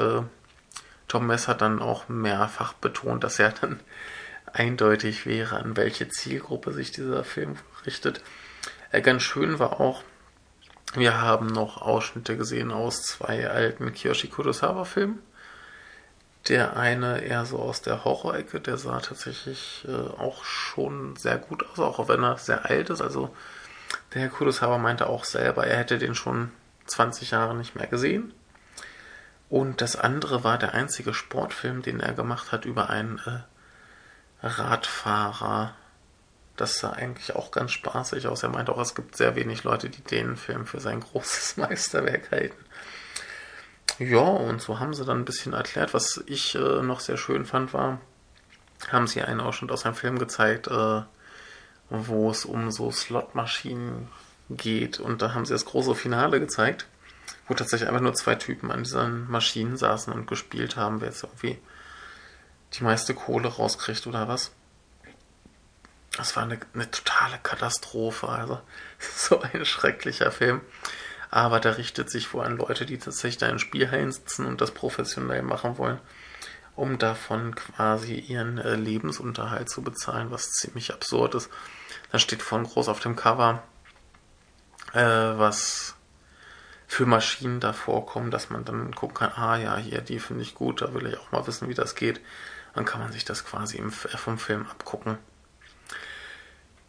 [1.08, 3.80] Tom Mess hat dann auch mehrfach betont, dass er dann
[4.52, 8.22] eindeutig wäre, an welche Zielgruppe sich dieser Film richtet.
[9.02, 10.02] Ganz schön war auch,
[10.94, 15.18] wir haben noch Ausschnitte gesehen aus zwei alten Kiyoshi Kurosawa-Filmen.
[16.48, 21.68] Der eine eher so aus der Horror-Ecke, der sah tatsächlich äh, auch schon sehr gut
[21.68, 23.02] aus, auch wenn er sehr alt ist.
[23.02, 23.34] Also
[24.14, 26.52] der Herr Kurosawa meinte auch selber, er hätte den schon
[26.86, 28.32] 20 Jahre nicht mehr gesehen.
[29.48, 35.74] Und das andere war der einzige Sportfilm, den er gemacht hat über einen äh, Radfahrer.
[36.56, 38.42] Das sah eigentlich auch ganz spaßig aus.
[38.42, 42.30] Er meinte auch, es gibt sehr wenig Leute, die den Film für sein großes Meisterwerk
[42.30, 42.64] halten.
[43.98, 45.94] Ja, und so haben sie dann ein bisschen erklärt.
[45.94, 48.00] Was ich äh, noch sehr schön fand, war,
[48.88, 51.02] haben sie einen Ausschnitt aus einem Film gezeigt, äh,
[51.88, 54.08] wo es um so Slotmaschinen
[54.50, 55.00] geht.
[55.00, 56.86] Und da haben sie das große Finale gezeigt
[57.48, 61.22] wo tatsächlich einfach nur zwei Typen an diesen Maschinen saßen und gespielt haben, wer jetzt
[61.22, 61.58] irgendwie
[62.74, 64.52] die meiste Kohle rauskriegt oder was.
[66.16, 68.60] Das war eine, eine totale Katastrophe, also
[68.98, 70.62] so ein schrecklicher Film.
[71.30, 74.70] Aber der richtet sich vor an Leute, die tatsächlich da in Spielhallen sitzen und das
[74.70, 76.00] professionell machen wollen,
[76.74, 81.50] um davon quasi ihren äh, Lebensunterhalt zu bezahlen, was ziemlich absurd ist.
[82.12, 83.62] Da steht von groß auf dem Cover,
[84.94, 85.96] äh, was
[86.86, 90.54] für Maschinen da vorkommen, dass man dann gucken kann, ah ja, hier, die finde ich
[90.54, 92.20] gut, da will ich auch mal wissen, wie das geht.
[92.74, 95.18] Dann kann man sich das quasi im, äh, vom Film abgucken.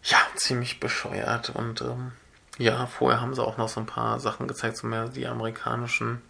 [0.03, 1.49] Ja, ziemlich bescheuert.
[1.49, 2.13] Und ähm,
[2.57, 6.21] ja, vorher haben sie auch noch so ein paar Sachen gezeigt, so mehr die amerikanischen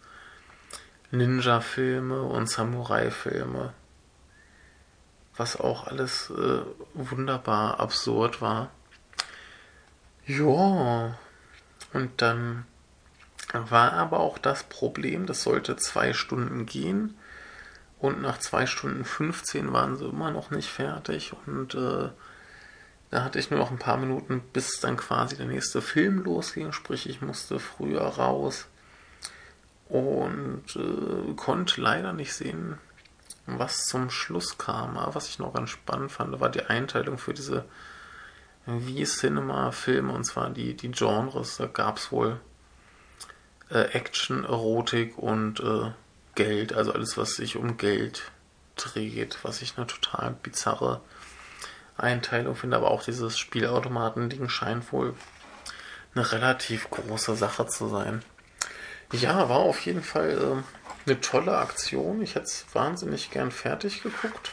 [1.12, 3.74] Ninja-Filme und Samurai-Filme.
[5.36, 6.62] Was auch alles äh,
[6.94, 8.72] wunderbar absurd war.
[10.26, 11.18] Ja,
[11.94, 12.66] und dann
[13.54, 17.18] war aber auch das Problem, das sollte zwei Stunden gehen
[18.00, 22.10] und nach zwei Stunden 15 waren sie immer noch nicht fertig und äh,
[23.10, 26.74] da hatte ich nur noch ein paar Minuten, bis dann quasi der nächste Film losging,
[26.74, 28.68] sprich ich musste früher raus
[29.88, 32.78] und äh, konnte leider nicht sehen,
[33.46, 34.98] was zum Schluss kam.
[34.98, 37.66] Aber was ich noch ganz spannend fand, war die Einteilung für diese
[38.66, 41.56] V-Cinema-Filme und zwar die, die Genres.
[41.58, 42.42] Da gab es wohl
[43.70, 45.92] äh, Action, Erotik und äh,
[46.36, 48.32] Geld, also alles, was sich um Geld
[48.76, 51.02] dreht, was ich eine total bizarre
[51.98, 55.14] Einteilung finde, aber auch dieses Spielautomaten-Ding scheint wohl
[56.16, 58.24] eine relativ große Sache zu sein.
[59.12, 62.22] Ja, war auf jeden Fall äh, eine tolle Aktion.
[62.22, 64.52] Ich hätte es wahnsinnig gern fertig geguckt.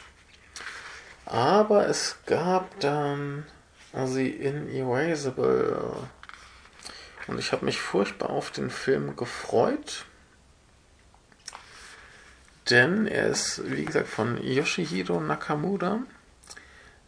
[1.26, 3.44] Aber es gab dann
[3.92, 6.09] also in Erasable
[7.26, 10.04] und ich habe mich furchtbar auf den Film gefreut.
[12.70, 16.00] Denn er ist, wie gesagt, von Yoshihiro Nakamura,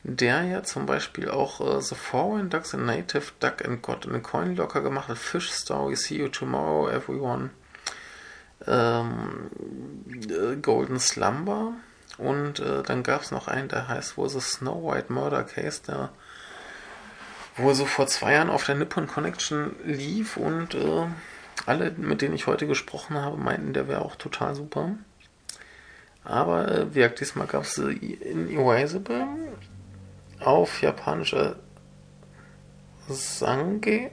[0.08, 4.14] der ja zum Beispiel auch uh, The Foreign Ducks, A Native Duck and God in
[4.14, 7.50] a Coin Locker gemacht hat, Fish Story, See You Tomorrow, Everyone,
[8.66, 9.50] ähm,
[10.28, 11.72] äh, Golden Slumber.
[12.18, 15.82] Und äh, dann gab es noch einen, der heißt wohl The Snow White Murder Case,
[15.86, 16.10] der
[17.56, 21.06] wo er so vor zwei Jahren auf der Nippon Connection lief und äh,
[21.64, 24.90] alle, mit denen ich heute gesprochen habe, meinten, der wäre auch total super.
[26.22, 29.26] Aber äh, wie gesagt, diesmal gab es in Erasable
[30.40, 31.56] auf japanischer
[33.08, 34.10] Sange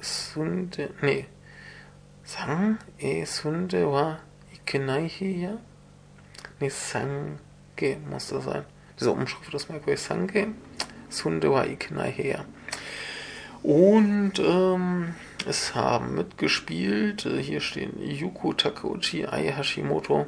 [0.00, 1.26] Sunde, nee,
[2.24, 4.18] Sang e Sunde wa
[4.52, 5.58] ikenai hiya?
[6.60, 7.38] Nee, Sange
[8.10, 8.64] muss das sein.
[9.00, 10.02] Diese Umschrift ist merkwürdig.
[10.02, 10.48] Sange
[11.08, 12.44] Sunde wa ikenai hiya.
[13.62, 15.14] Und ähm,
[15.46, 20.26] es haben mitgespielt, äh, hier stehen Yuko Takeuchi, Ai Hashimoto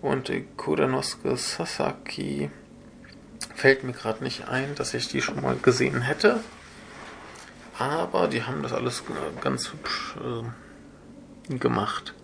[0.00, 2.50] und äh, Kodanosuke Sasaki.
[3.58, 6.38] Fällt mir gerade nicht ein, dass ich die schon mal gesehen hätte.
[7.76, 9.02] Aber die haben das alles
[9.40, 10.14] ganz hübsch
[11.50, 12.14] äh, gemacht.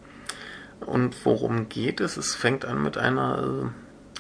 [0.79, 2.17] Und worum geht es?
[2.17, 3.73] Es fängt an mit einer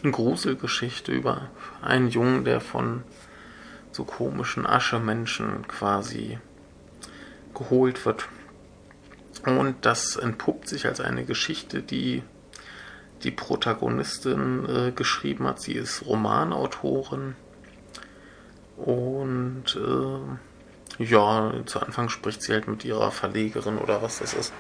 [0.03, 1.51] äh, Gruselgeschichte über
[1.81, 3.05] einen Jungen, der von
[3.93, 6.41] so komischen Aschemenschen quasi
[7.55, 8.27] geholt wird.
[9.47, 12.25] Und das entpuppt sich als eine Geschichte, die
[13.25, 15.61] die Protagonistin äh, geschrieben hat.
[15.61, 17.35] Sie ist Romanautorin
[18.77, 24.53] und äh, ja, zu Anfang spricht sie halt mit ihrer Verlegerin oder was das ist.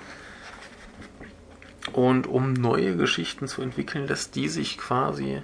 [1.92, 5.42] Und um neue Geschichten zu entwickeln, lässt die sich quasi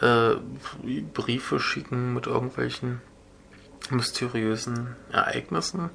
[0.00, 0.34] äh,
[1.12, 3.00] Briefe schicken mit irgendwelchen
[3.90, 5.90] mysteriösen Ereignissen.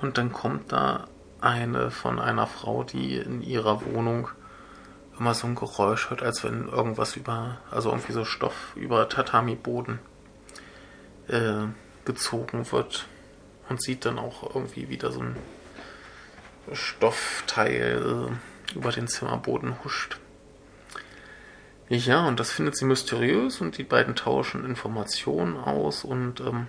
[0.00, 1.06] Und dann kommt da
[1.40, 4.28] eine von einer Frau, die in ihrer Wohnung
[5.18, 9.98] immer so ein Geräusch hört, als wenn irgendwas über, also irgendwie so Stoff über Tatami-Boden
[11.28, 11.66] äh,
[12.04, 13.06] gezogen wird
[13.68, 15.36] und sieht dann auch irgendwie wieder so ein
[16.72, 20.18] Stoffteil äh, über den Zimmerboden huscht.
[21.88, 26.66] Ja, und das findet sie mysteriös und die beiden tauschen Informationen aus und ähm,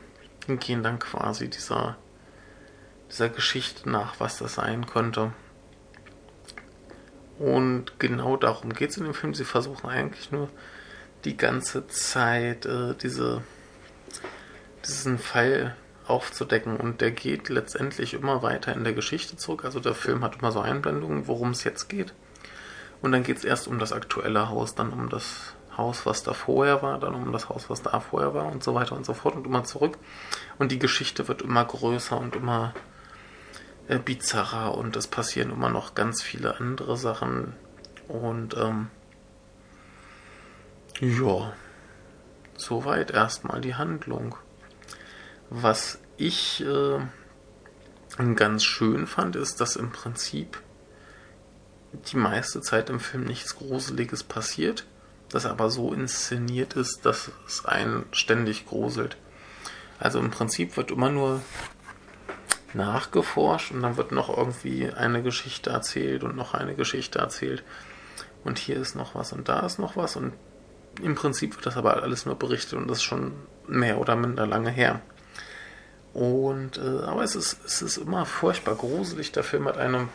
[0.60, 1.96] gehen dann quasi dieser,
[3.10, 5.32] dieser Geschichte nach, was das sein könnte.
[7.40, 9.34] Und genau darum geht es in dem Film.
[9.34, 10.50] Sie versuchen eigentlich nur
[11.26, 13.42] die ganze Zeit äh, diese,
[14.86, 19.64] diesen Fall aufzudecken und der geht letztendlich immer weiter in der Geschichte zurück.
[19.64, 22.14] Also der Film hat immer so Einblendungen, worum es jetzt geht.
[23.02, 26.34] Und dann geht es erst um das aktuelle Haus, dann um das Haus, was da
[26.34, 29.14] vorher war, dann um das Haus, was da vorher war und so weiter und so
[29.14, 29.98] fort und immer zurück.
[30.60, 32.74] Und die Geschichte wird immer größer und immer
[33.88, 37.54] äh, bizarrer und es passieren immer noch ganz viele andere Sachen.
[38.08, 38.90] Und ähm,
[41.00, 41.54] ja,
[42.56, 44.36] soweit erstmal die Handlung.
[45.50, 47.00] Was ich äh,
[48.36, 50.62] ganz schön fand, ist, dass im Prinzip
[51.94, 54.86] die meiste Zeit im Film nichts Gruseliges passiert,
[55.30, 59.18] das aber so inszeniert ist, dass es einen ständig gruselt.
[60.00, 61.42] Also im Prinzip wird immer nur
[62.76, 67.64] nachgeforscht und dann wird noch irgendwie eine Geschichte erzählt und noch eine Geschichte erzählt.
[68.44, 70.34] Und hier ist noch was und da ist noch was und
[71.02, 73.34] im Prinzip wird das aber alles nur berichtet und das ist schon
[73.68, 75.02] mehr oder minder lange her.
[76.14, 79.32] Und äh, aber es ist, es ist immer furchtbar gruselig.
[79.32, 80.10] Der Film hat eine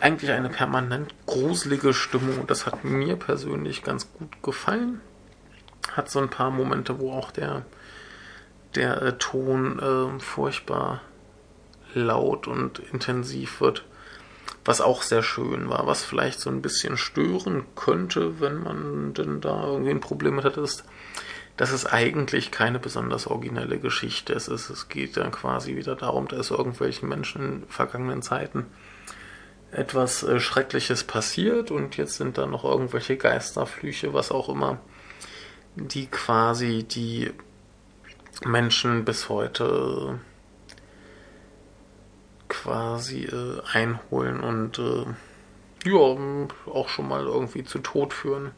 [0.00, 5.00] eigentlich eine permanent gruselige Stimmung und das hat mir persönlich ganz gut gefallen.
[5.92, 7.64] Hat so ein paar Momente, wo auch der
[8.74, 11.00] der äh, Ton äh, furchtbar
[11.94, 13.84] laut und intensiv wird,
[14.64, 19.40] was auch sehr schön war, was vielleicht so ein bisschen stören könnte, wenn man denn
[19.40, 20.84] da irgendwie ein Problem mit hat, ist,
[21.56, 24.48] dass es eigentlich keine besonders originelle Geschichte ist.
[24.48, 28.66] Es geht dann quasi wieder darum, dass irgendwelchen Menschen in vergangenen Zeiten
[29.70, 34.78] etwas äh, Schreckliches passiert und jetzt sind da noch irgendwelche Geisterflüche, was auch immer,
[35.76, 37.32] die quasi die
[38.44, 40.18] Menschen bis heute
[42.48, 45.06] quasi äh, einholen und äh,
[45.84, 46.16] ja,
[46.72, 48.52] auch schon mal irgendwie zu Tod führen.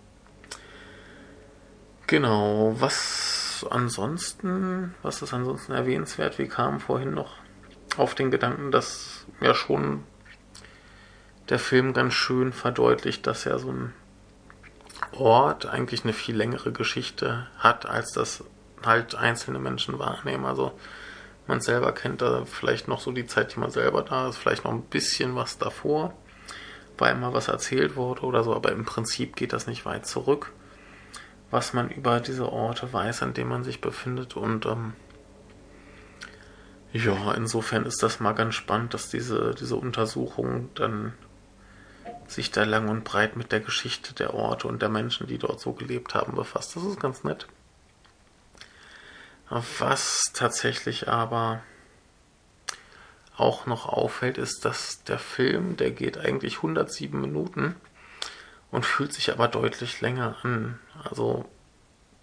[2.07, 6.39] Genau, was ansonsten, was ist ansonsten erwähnenswert?
[6.39, 7.37] Wir kamen vorhin noch
[7.97, 10.03] auf den Gedanken, dass ja schon
[11.49, 13.93] der Film ganz schön verdeutlicht, dass er so ein
[15.13, 18.45] Ort eigentlich eine viel längere Geschichte hat, als das
[18.87, 20.45] halt einzelne Menschen wahrnehmen.
[20.45, 20.73] Also
[21.47, 24.65] man selber kennt da vielleicht noch so die Zeit, die man selber da ist, vielleicht
[24.65, 26.15] noch ein bisschen was davor,
[26.97, 30.53] weil mal was erzählt wurde oder so, aber im Prinzip geht das nicht weit zurück,
[31.51, 34.95] was man über diese Orte weiß, an denen man sich befindet und ähm,
[36.95, 41.13] ja, insofern ist das mal ganz spannend, dass diese, diese Untersuchung dann
[42.29, 45.61] sich da lang und breit mit der Geschichte der Orte und der Menschen, die dort
[45.61, 46.77] so gelebt haben, befasst.
[46.77, 47.49] Das ist ganz nett.
[49.57, 51.63] Was tatsächlich aber
[53.37, 57.77] auch noch auffällt, ist, dass der Film, der geht eigentlich 107 Minuten
[58.73, 60.81] und fühlt sich aber deutlich länger an.
[61.05, 61.49] Also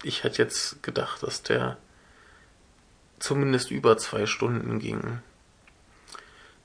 [0.02, 1.78] ich hätte jetzt gedacht, dass der
[3.18, 5.22] zumindest über zwei Stunden ging.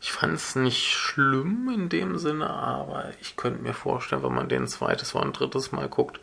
[0.02, 4.50] Ich fand es nicht schlimm in dem Sinne, aber ich könnte mir vorstellen, wenn man
[4.50, 6.20] den zweites oder ein drittes Mal guckt,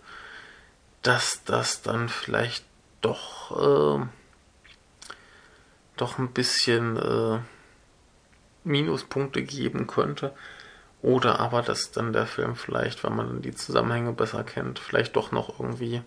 [1.00, 2.66] dass das dann vielleicht
[3.00, 4.06] doch äh,
[5.96, 7.38] doch ein bisschen äh,
[8.64, 10.32] Minuspunkte geben könnte.
[11.02, 15.32] Oder aber, dass dann der Film vielleicht, wenn man die Zusammenhänge besser kennt, vielleicht doch
[15.32, 16.02] noch irgendwie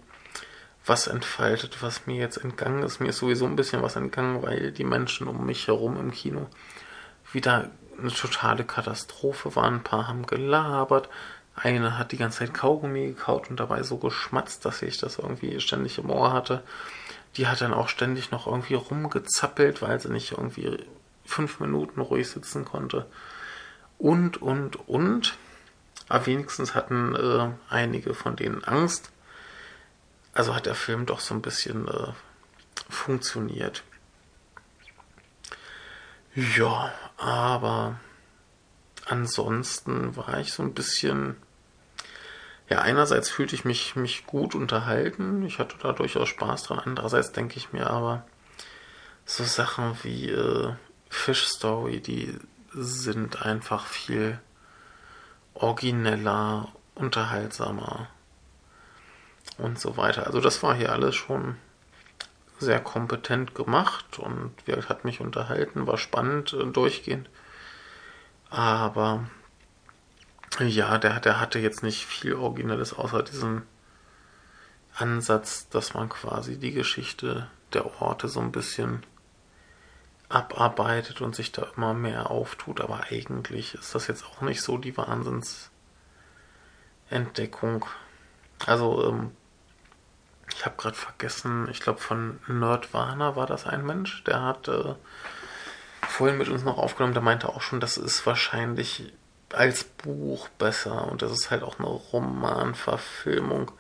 [0.87, 2.99] was entfaltet, was mir jetzt entgangen ist.
[2.99, 6.47] Mir ist sowieso ein bisschen was entgangen, weil die Menschen um mich herum im Kino
[7.31, 7.69] wieder
[7.99, 9.75] eine totale Katastrophe waren.
[9.75, 11.09] Ein paar haben gelabert.
[11.55, 15.59] Eine hat die ganze Zeit Kaugummi gekaut und dabei so geschmatzt, dass ich das irgendwie
[15.59, 16.63] ständig im Ohr hatte.
[17.37, 20.83] Die hat dann auch ständig noch irgendwie rumgezappelt, weil sie nicht irgendwie
[21.23, 23.05] fünf Minuten ruhig sitzen konnte.
[23.97, 25.37] Und, und, und.
[26.09, 29.11] Aber wenigstens hatten äh, einige von denen Angst.
[30.33, 32.13] Also hat der Film doch so ein bisschen äh,
[32.89, 33.83] funktioniert.
[36.33, 37.99] Ja, aber
[39.05, 41.35] ansonsten war ich so ein bisschen.
[42.69, 45.43] Ja, einerseits fühlte ich mich, mich gut unterhalten.
[45.45, 46.81] Ich hatte da durchaus Spaß dran.
[46.83, 48.25] Andererseits denke ich mir aber,
[49.25, 50.73] so Sachen wie äh,
[51.09, 52.37] Fish Story, die
[52.73, 54.39] sind einfach viel
[55.53, 58.07] origineller, unterhaltsamer
[59.57, 60.27] und so weiter.
[60.27, 61.55] Also das war hier alles schon
[62.59, 64.51] sehr kompetent gemacht und
[64.89, 67.29] hat mich unterhalten, war spannend äh, durchgehend.
[68.49, 69.25] Aber
[70.59, 73.63] ja, der, der hatte jetzt nicht viel Originelles außer diesem
[74.95, 79.03] Ansatz, dass man quasi die Geschichte der Orte so ein bisschen
[80.29, 82.81] abarbeitet und sich da immer mehr auftut.
[82.81, 87.85] Aber eigentlich ist das jetzt auch nicht so die Wahnsinnsentdeckung.
[88.65, 89.31] Also, ähm,
[90.53, 94.95] ich habe gerade vergessen, ich glaube von Nerdwana war das ein Mensch, der hat äh,
[96.01, 99.13] vorhin mit uns noch aufgenommen, der meinte auch schon, das ist wahrscheinlich
[99.53, 103.71] als Buch besser und das ist halt auch eine Romanverfilmung.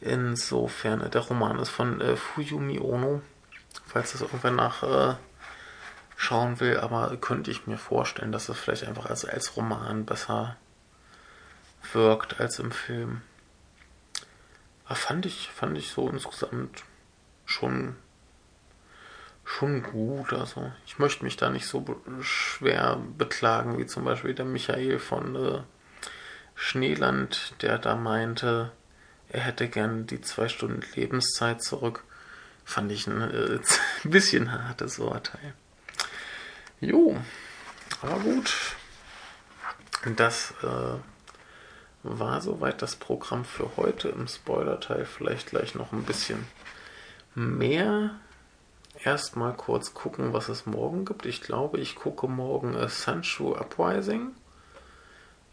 [0.00, 3.22] Insofern, der Roman ist von äh, Fuyumi Ono,
[3.86, 5.14] falls das irgendwer nach äh,
[6.60, 10.56] will, aber könnte ich mir vorstellen, dass es vielleicht einfach als, als Roman besser
[11.92, 13.22] wirkt als im Film.
[14.86, 16.82] Aber fand ich, fand ich so insgesamt
[17.44, 17.96] schon,
[19.44, 20.32] schon gut.
[20.32, 21.84] Also ich möchte mich da nicht so
[22.20, 25.60] schwer beklagen, wie zum Beispiel der Michael von äh,
[26.54, 28.72] Schneeland, der da meinte,
[29.28, 32.04] er hätte gern die zwei Stunden Lebenszeit zurück.
[32.64, 33.58] Fand ich ein, äh,
[34.04, 35.54] bisschen hartes Urteil.
[36.80, 37.16] Jo,
[38.02, 38.54] aber gut.
[40.16, 40.98] Das äh,
[42.02, 45.06] war soweit das Programm für heute im Spoiler-Teil.
[45.06, 46.46] Vielleicht gleich noch ein bisschen
[47.34, 48.10] mehr.
[49.04, 51.26] Erstmal kurz gucken, was es morgen gibt.
[51.26, 54.30] Ich glaube, ich gucke morgen äh, Sancho Uprising,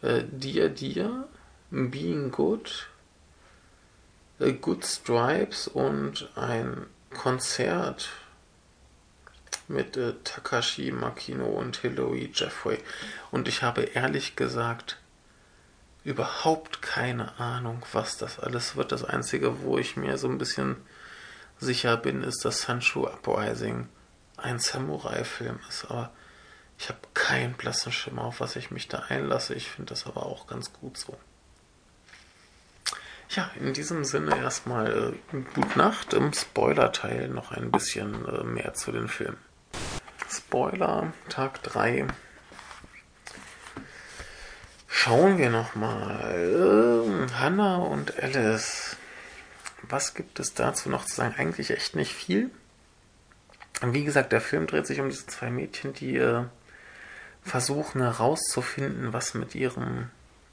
[0.00, 1.28] äh, Dear Dear,
[1.70, 2.88] Being Good,
[4.38, 8.08] äh, Good Stripes und ein Konzert
[9.68, 12.78] mit äh, Takashi Makino und Hilary Jeffrey.
[13.30, 14.98] Und ich habe ehrlich gesagt
[16.04, 18.92] überhaupt keine Ahnung, was das alles wird.
[18.92, 20.76] Das Einzige, wo ich mir so ein bisschen
[21.62, 23.88] sicher bin, ist, dass Sancho Uprising
[24.36, 25.86] ein Samurai-Film ist.
[25.90, 26.12] Aber
[26.78, 29.54] ich habe keinen blassen Schimmer, auf was ich mich da einlasse.
[29.54, 31.16] Ich finde das aber auch ganz gut so.
[33.30, 36.12] Ja, in diesem Sinne erstmal äh, Gute Nacht.
[36.12, 39.38] Im Spoiler-Teil noch ein bisschen äh, mehr zu den Filmen.
[40.28, 42.06] Spoiler, Tag 3.
[44.86, 47.28] Schauen wir nochmal.
[47.38, 48.91] Hannah und Alice.
[49.92, 51.34] Was gibt es dazu noch zu sagen?
[51.36, 52.50] Eigentlich echt nicht viel.
[53.82, 56.44] Wie gesagt, der Film dreht sich um diese zwei Mädchen, die äh,
[57.42, 60.08] versuchen herauszufinden, was mit ihrem,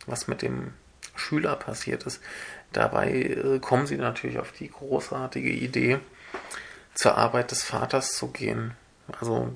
[0.05, 0.73] was mit dem
[1.15, 2.21] Schüler passiert ist.
[2.73, 5.99] Dabei äh, kommen sie natürlich auf die großartige Idee,
[6.93, 8.73] zur Arbeit des Vaters zu gehen.
[9.21, 9.53] Also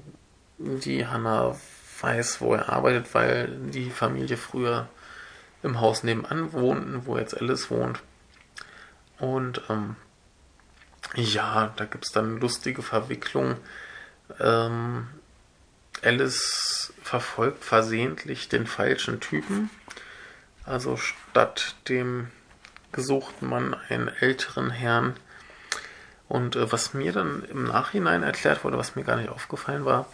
[0.59, 1.57] die Hannah
[1.99, 4.87] weiß, wo er arbeitet, weil die Familie früher
[5.61, 8.01] im Haus nebenan wohnten, wo jetzt Alice wohnt.
[9.19, 9.95] Und ähm,
[11.15, 13.57] ja, da gibt es dann lustige Verwicklungen.
[14.39, 15.07] Ähm,
[16.01, 19.69] Alice verfolgt versehentlich den falschen Typen.
[20.65, 22.27] Also statt dem
[22.91, 25.15] gesuchten Mann einen älteren Herrn,
[26.33, 30.07] und äh, was mir dann im Nachhinein erklärt wurde, was mir gar nicht aufgefallen war,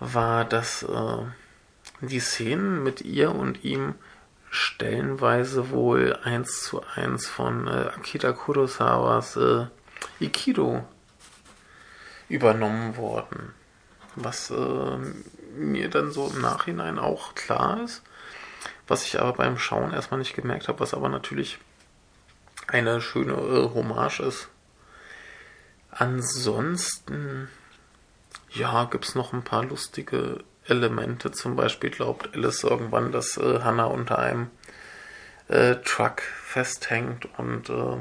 [0.00, 1.18] war, dass äh,
[2.00, 3.94] die Szenen mit ihr und ihm
[4.54, 9.66] stellenweise wohl eins zu eins von äh, Akira Kurosawas äh,
[10.20, 10.84] Ikido
[12.28, 13.52] übernommen worden.
[14.16, 14.98] Was äh,
[15.56, 18.02] mir dann so im Nachhinein auch klar ist,
[18.86, 21.58] was ich aber beim Schauen erstmal nicht gemerkt habe, was aber natürlich
[22.68, 24.48] eine schöne äh, Hommage ist
[25.96, 27.48] Ansonsten,
[28.50, 31.30] ja, gibt es noch ein paar lustige Elemente.
[31.30, 34.50] Zum Beispiel glaubt Alice irgendwann, dass äh, Hannah unter einem
[35.48, 37.96] äh, Truck festhängt und äh,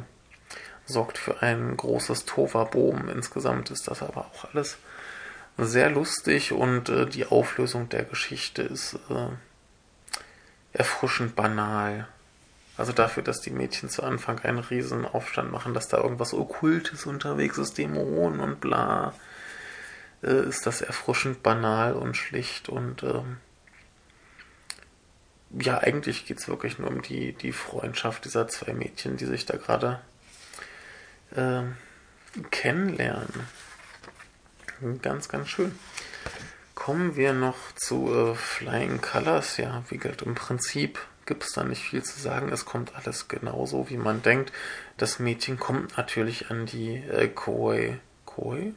[0.85, 3.09] sorgt für ein großes Toverboom.
[3.09, 4.77] Insgesamt ist das aber auch alles
[5.57, 9.27] sehr lustig und äh, die Auflösung der Geschichte ist äh,
[10.73, 12.07] erfrischend banal.
[12.75, 17.05] Also dafür, dass die Mädchen zu Anfang einen riesen Aufstand machen, dass da irgendwas Okkultes
[17.05, 19.13] unterwegs ist, Dämonen und bla,
[20.23, 23.37] äh, ist das erfrischend banal und schlicht und ähm,
[25.59, 29.45] ja, eigentlich geht es wirklich nur um die, die Freundschaft dieser zwei Mädchen, die sich
[29.45, 29.99] da gerade
[31.35, 31.63] äh,
[32.49, 33.47] kennenlernen.
[35.01, 35.77] Ganz, ganz schön.
[36.73, 39.57] Kommen wir noch zu äh, Flying Colors.
[39.57, 42.51] Ja, wie gesagt, im Prinzip gibt es da nicht viel zu sagen.
[42.51, 44.51] Es kommt alles genauso, wie man denkt.
[44.97, 47.99] Das Mädchen kommt natürlich an die äh, Koei.
[48.25, 48.73] Koei?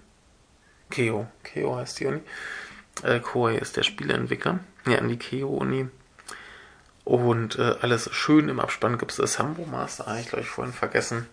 [0.90, 1.26] Keo.
[1.42, 2.20] Keo heißt die Uni.
[3.02, 4.60] Äh, Koei ist der Spieleentwickler.
[4.86, 5.88] Ja, an die Keo-Uni.
[7.04, 10.08] Und äh, alles schön im Abspann gibt es das Sambo Master.
[10.08, 11.26] Ah, ich glaube, ich vorhin vergessen.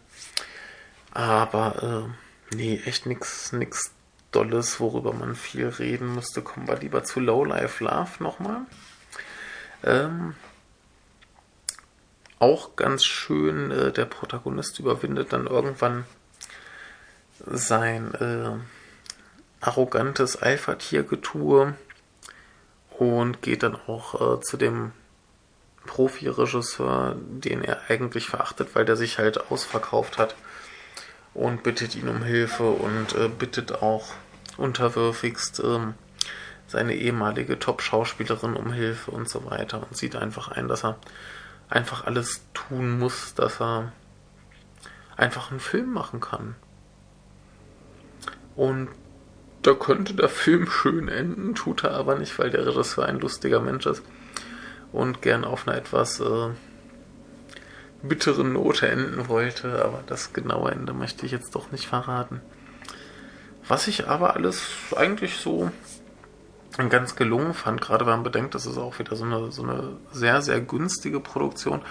[1.12, 2.12] Aber
[2.52, 3.92] äh, nee, echt nichts nix
[4.32, 6.42] Dolles, worüber man viel reden müsste.
[6.42, 8.62] Kommen wir lieber zu Low Life Love nochmal.
[9.84, 10.36] Ähm,
[12.40, 16.06] auch ganz schön, äh, der Protagonist überwindet dann irgendwann
[17.40, 18.58] sein äh,
[19.64, 21.74] arrogantes Alpha-Tier-Getue
[23.00, 24.92] und geht dann auch äh, zu dem
[25.86, 30.36] Profi-Regisseur, den er eigentlich verachtet, weil der sich halt ausverkauft hat
[31.34, 34.06] und bittet ihn um Hilfe und äh, bittet auch
[34.58, 35.96] unterwürfigst ähm,
[36.68, 40.98] seine ehemalige Top-Schauspielerin um Hilfe und so weiter und sieht einfach ein, dass er
[41.70, 43.92] einfach alles tun muss, dass er
[45.16, 46.56] einfach einen Film machen kann.
[48.56, 48.90] Und
[49.64, 53.60] da könnte der Film schön enden, tut er aber nicht, weil der Regisseur ein lustiger
[53.60, 54.04] Mensch ist
[54.92, 56.50] und gern auf einer etwas äh,
[58.04, 62.42] bitteren Note enden wollte, aber das genaue Ende möchte ich jetzt doch nicht verraten.
[63.68, 65.72] Was ich aber alles eigentlich so
[66.78, 69.98] ganz gelungen fand, gerade wenn man bedenkt, das ist auch wieder so eine, so eine
[70.12, 71.82] sehr, sehr günstige Produktion.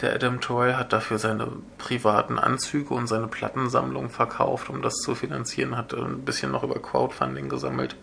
[0.00, 5.14] Der Adam Troy hat dafür seine privaten Anzüge und seine Plattensammlung verkauft, um das zu
[5.14, 7.96] finanzieren, hat ein bisschen noch über Crowdfunding gesammelt.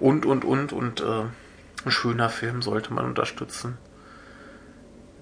[0.00, 1.24] Und, und, und, und äh,
[1.84, 3.76] ein schöner Film sollte man unterstützen.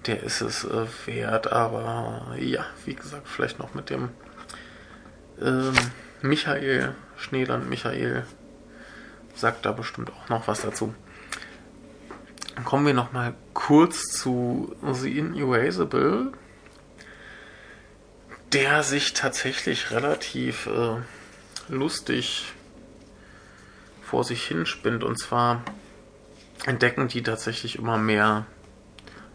[0.07, 4.09] Der ist es äh, wert, aber ja, wie gesagt, vielleicht noch mit dem
[5.41, 5.73] ähm,
[6.21, 8.25] Michael, Schneeland Michael,
[9.35, 10.93] sagt da bestimmt auch noch was dazu.
[12.55, 16.31] Dann kommen wir noch mal kurz zu The Inerasable,
[18.53, 20.97] der sich tatsächlich relativ äh,
[21.67, 22.53] lustig
[24.01, 25.03] vor sich hinspinnt.
[25.03, 25.63] Und zwar
[26.65, 28.45] entdecken die tatsächlich immer mehr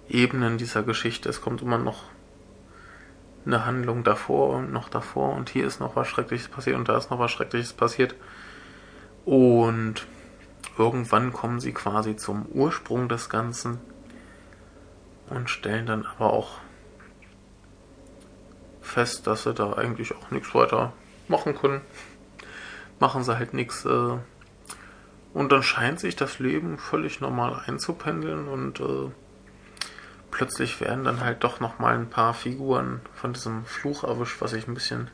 [0.09, 1.29] Ebenen dieser Geschichte.
[1.29, 2.05] Es kommt immer noch
[3.45, 6.97] eine Handlung davor und noch davor und hier ist noch was Schreckliches passiert und da
[6.97, 8.15] ist noch was Schreckliches passiert.
[9.25, 10.07] Und
[10.79, 13.79] irgendwann kommen sie quasi zum Ursprung des Ganzen
[15.29, 16.59] und stellen dann aber auch
[18.81, 20.93] fest, dass sie da eigentlich auch nichts weiter
[21.29, 21.81] machen können.
[22.99, 23.85] Machen sie halt nichts.
[23.85, 24.19] Äh,
[25.33, 29.11] und dann scheint sich das Leben völlig normal einzupendeln und äh,
[30.31, 34.67] plötzlich werden dann halt doch nochmal ein paar Figuren von diesem Fluch erwischt, was ich
[34.67, 35.09] ein bisschen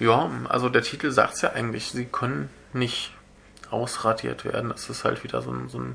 [0.00, 3.12] ja, also der Titel sagt es ja eigentlich, sie können nicht
[3.70, 4.70] ausradiert werden.
[4.70, 5.94] Das ist halt wieder so ein, so ein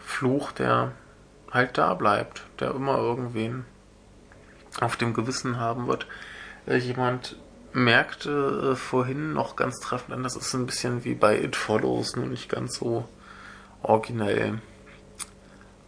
[0.00, 0.92] Fluch, der
[1.50, 3.64] halt da bleibt, der immer irgendwen
[4.80, 6.06] auf dem Gewissen haben wird.
[6.66, 7.36] Äh, jemand
[7.72, 12.16] merkte äh, vorhin noch ganz treffend an, das ist ein bisschen wie bei It Follows,
[12.16, 13.08] nur nicht ganz so
[13.82, 14.60] originell.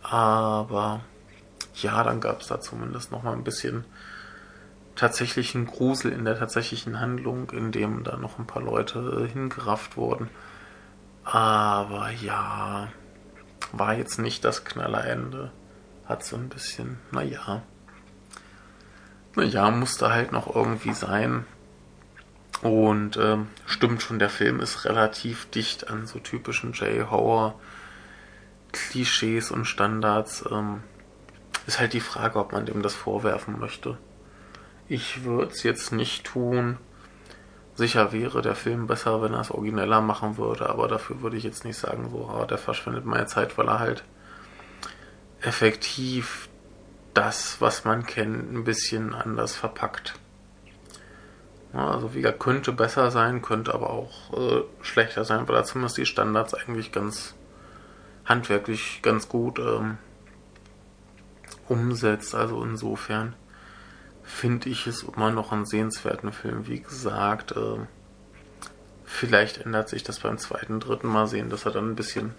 [0.03, 1.01] Aber
[1.75, 3.85] ja, dann gab es da zumindest noch mal ein bisschen
[4.97, 9.97] tatsächlichen Grusel in der tatsächlichen Handlung, in dem da noch ein paar Leute äh, hingerafft
[9.97, 10.29] wurden.
[11.25, 12.89] Aber ja,
[13.73, 15.53] war jetzt nicht das Knallerende.
[16.05, 17.63] Hat so ein bisschen, naja.
[19.35, 21.47] Naja, musste halt noch irgendwie sein.
[22.61, 27.59] Und ähm, stimmt schon, der Film ist relativ dicht an so typischen J-Horror
[28.73, 30.45] Klischees und Standards.
[30.51, 30.83] Ähm,
[31.67, 33.97] ist halt die Frage, ob man dem das vorwerfen möchte.
[34.93, 36.77] Ich würde es jetzt nicht tun.
[37.75, 41.45] Sicher wäre der Film besser, wenn er es origineller machen würde, aber dafür würde ich
[41.45, 44.05] jetzt nicht sagen, so, oh, der verschwendet meine Zeit, weil er halt
[45.41, 46.51] effektiv
[47.15, 50.13] das, was man kennt, ein bisschen anders verpackt.
[51.73, 55.97] Also wie gesagt, könnte besser sein, könnte aber auch äh, schlechter sein, weil er zumindest
[55.97, 57.35] die Standards eigentlich ganz
[58.27, 59.97] handwerklich ganz gut ähm,
[61.67, 62.35] umsetzt.
[62.35, 63.37] Also insofern
[64.33, 66.67] finde ich es immer noch einen sehenswerten Film.
[66.67, 67.79] Wie gesagt, äh,
[69.05, 72.35] vielleicht ändert sich das beim zweiten, dritten Mal sehen, dass er dann ein bisschen,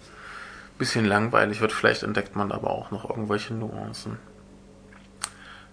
[0.78, 1.72] bisschen langweilig wird.
[1.72, 4.18] Vielleicht entdeckt man aber auch noch irgendwelche Nuancen.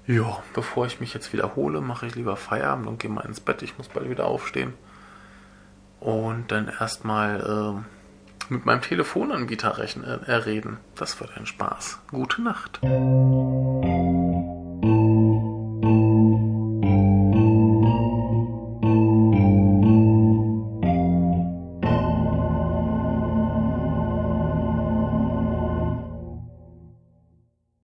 [0.07, 3.61] Ja, bevor ich mich jetzt wiederhole, mache ich lieber Feierabend und gehe mal ins Bett.
[3.61, 4.73] Ich muss bald wieder aufstehen.
[5.99, 7.83] Und dann erstmal
[8.49, 10.77] mit meinem Telefonanbieter rechnen, äh, reden.
[10.95, 11.99] Das wird ein Spaß.
[12.11, 12.79] Gute Nacht.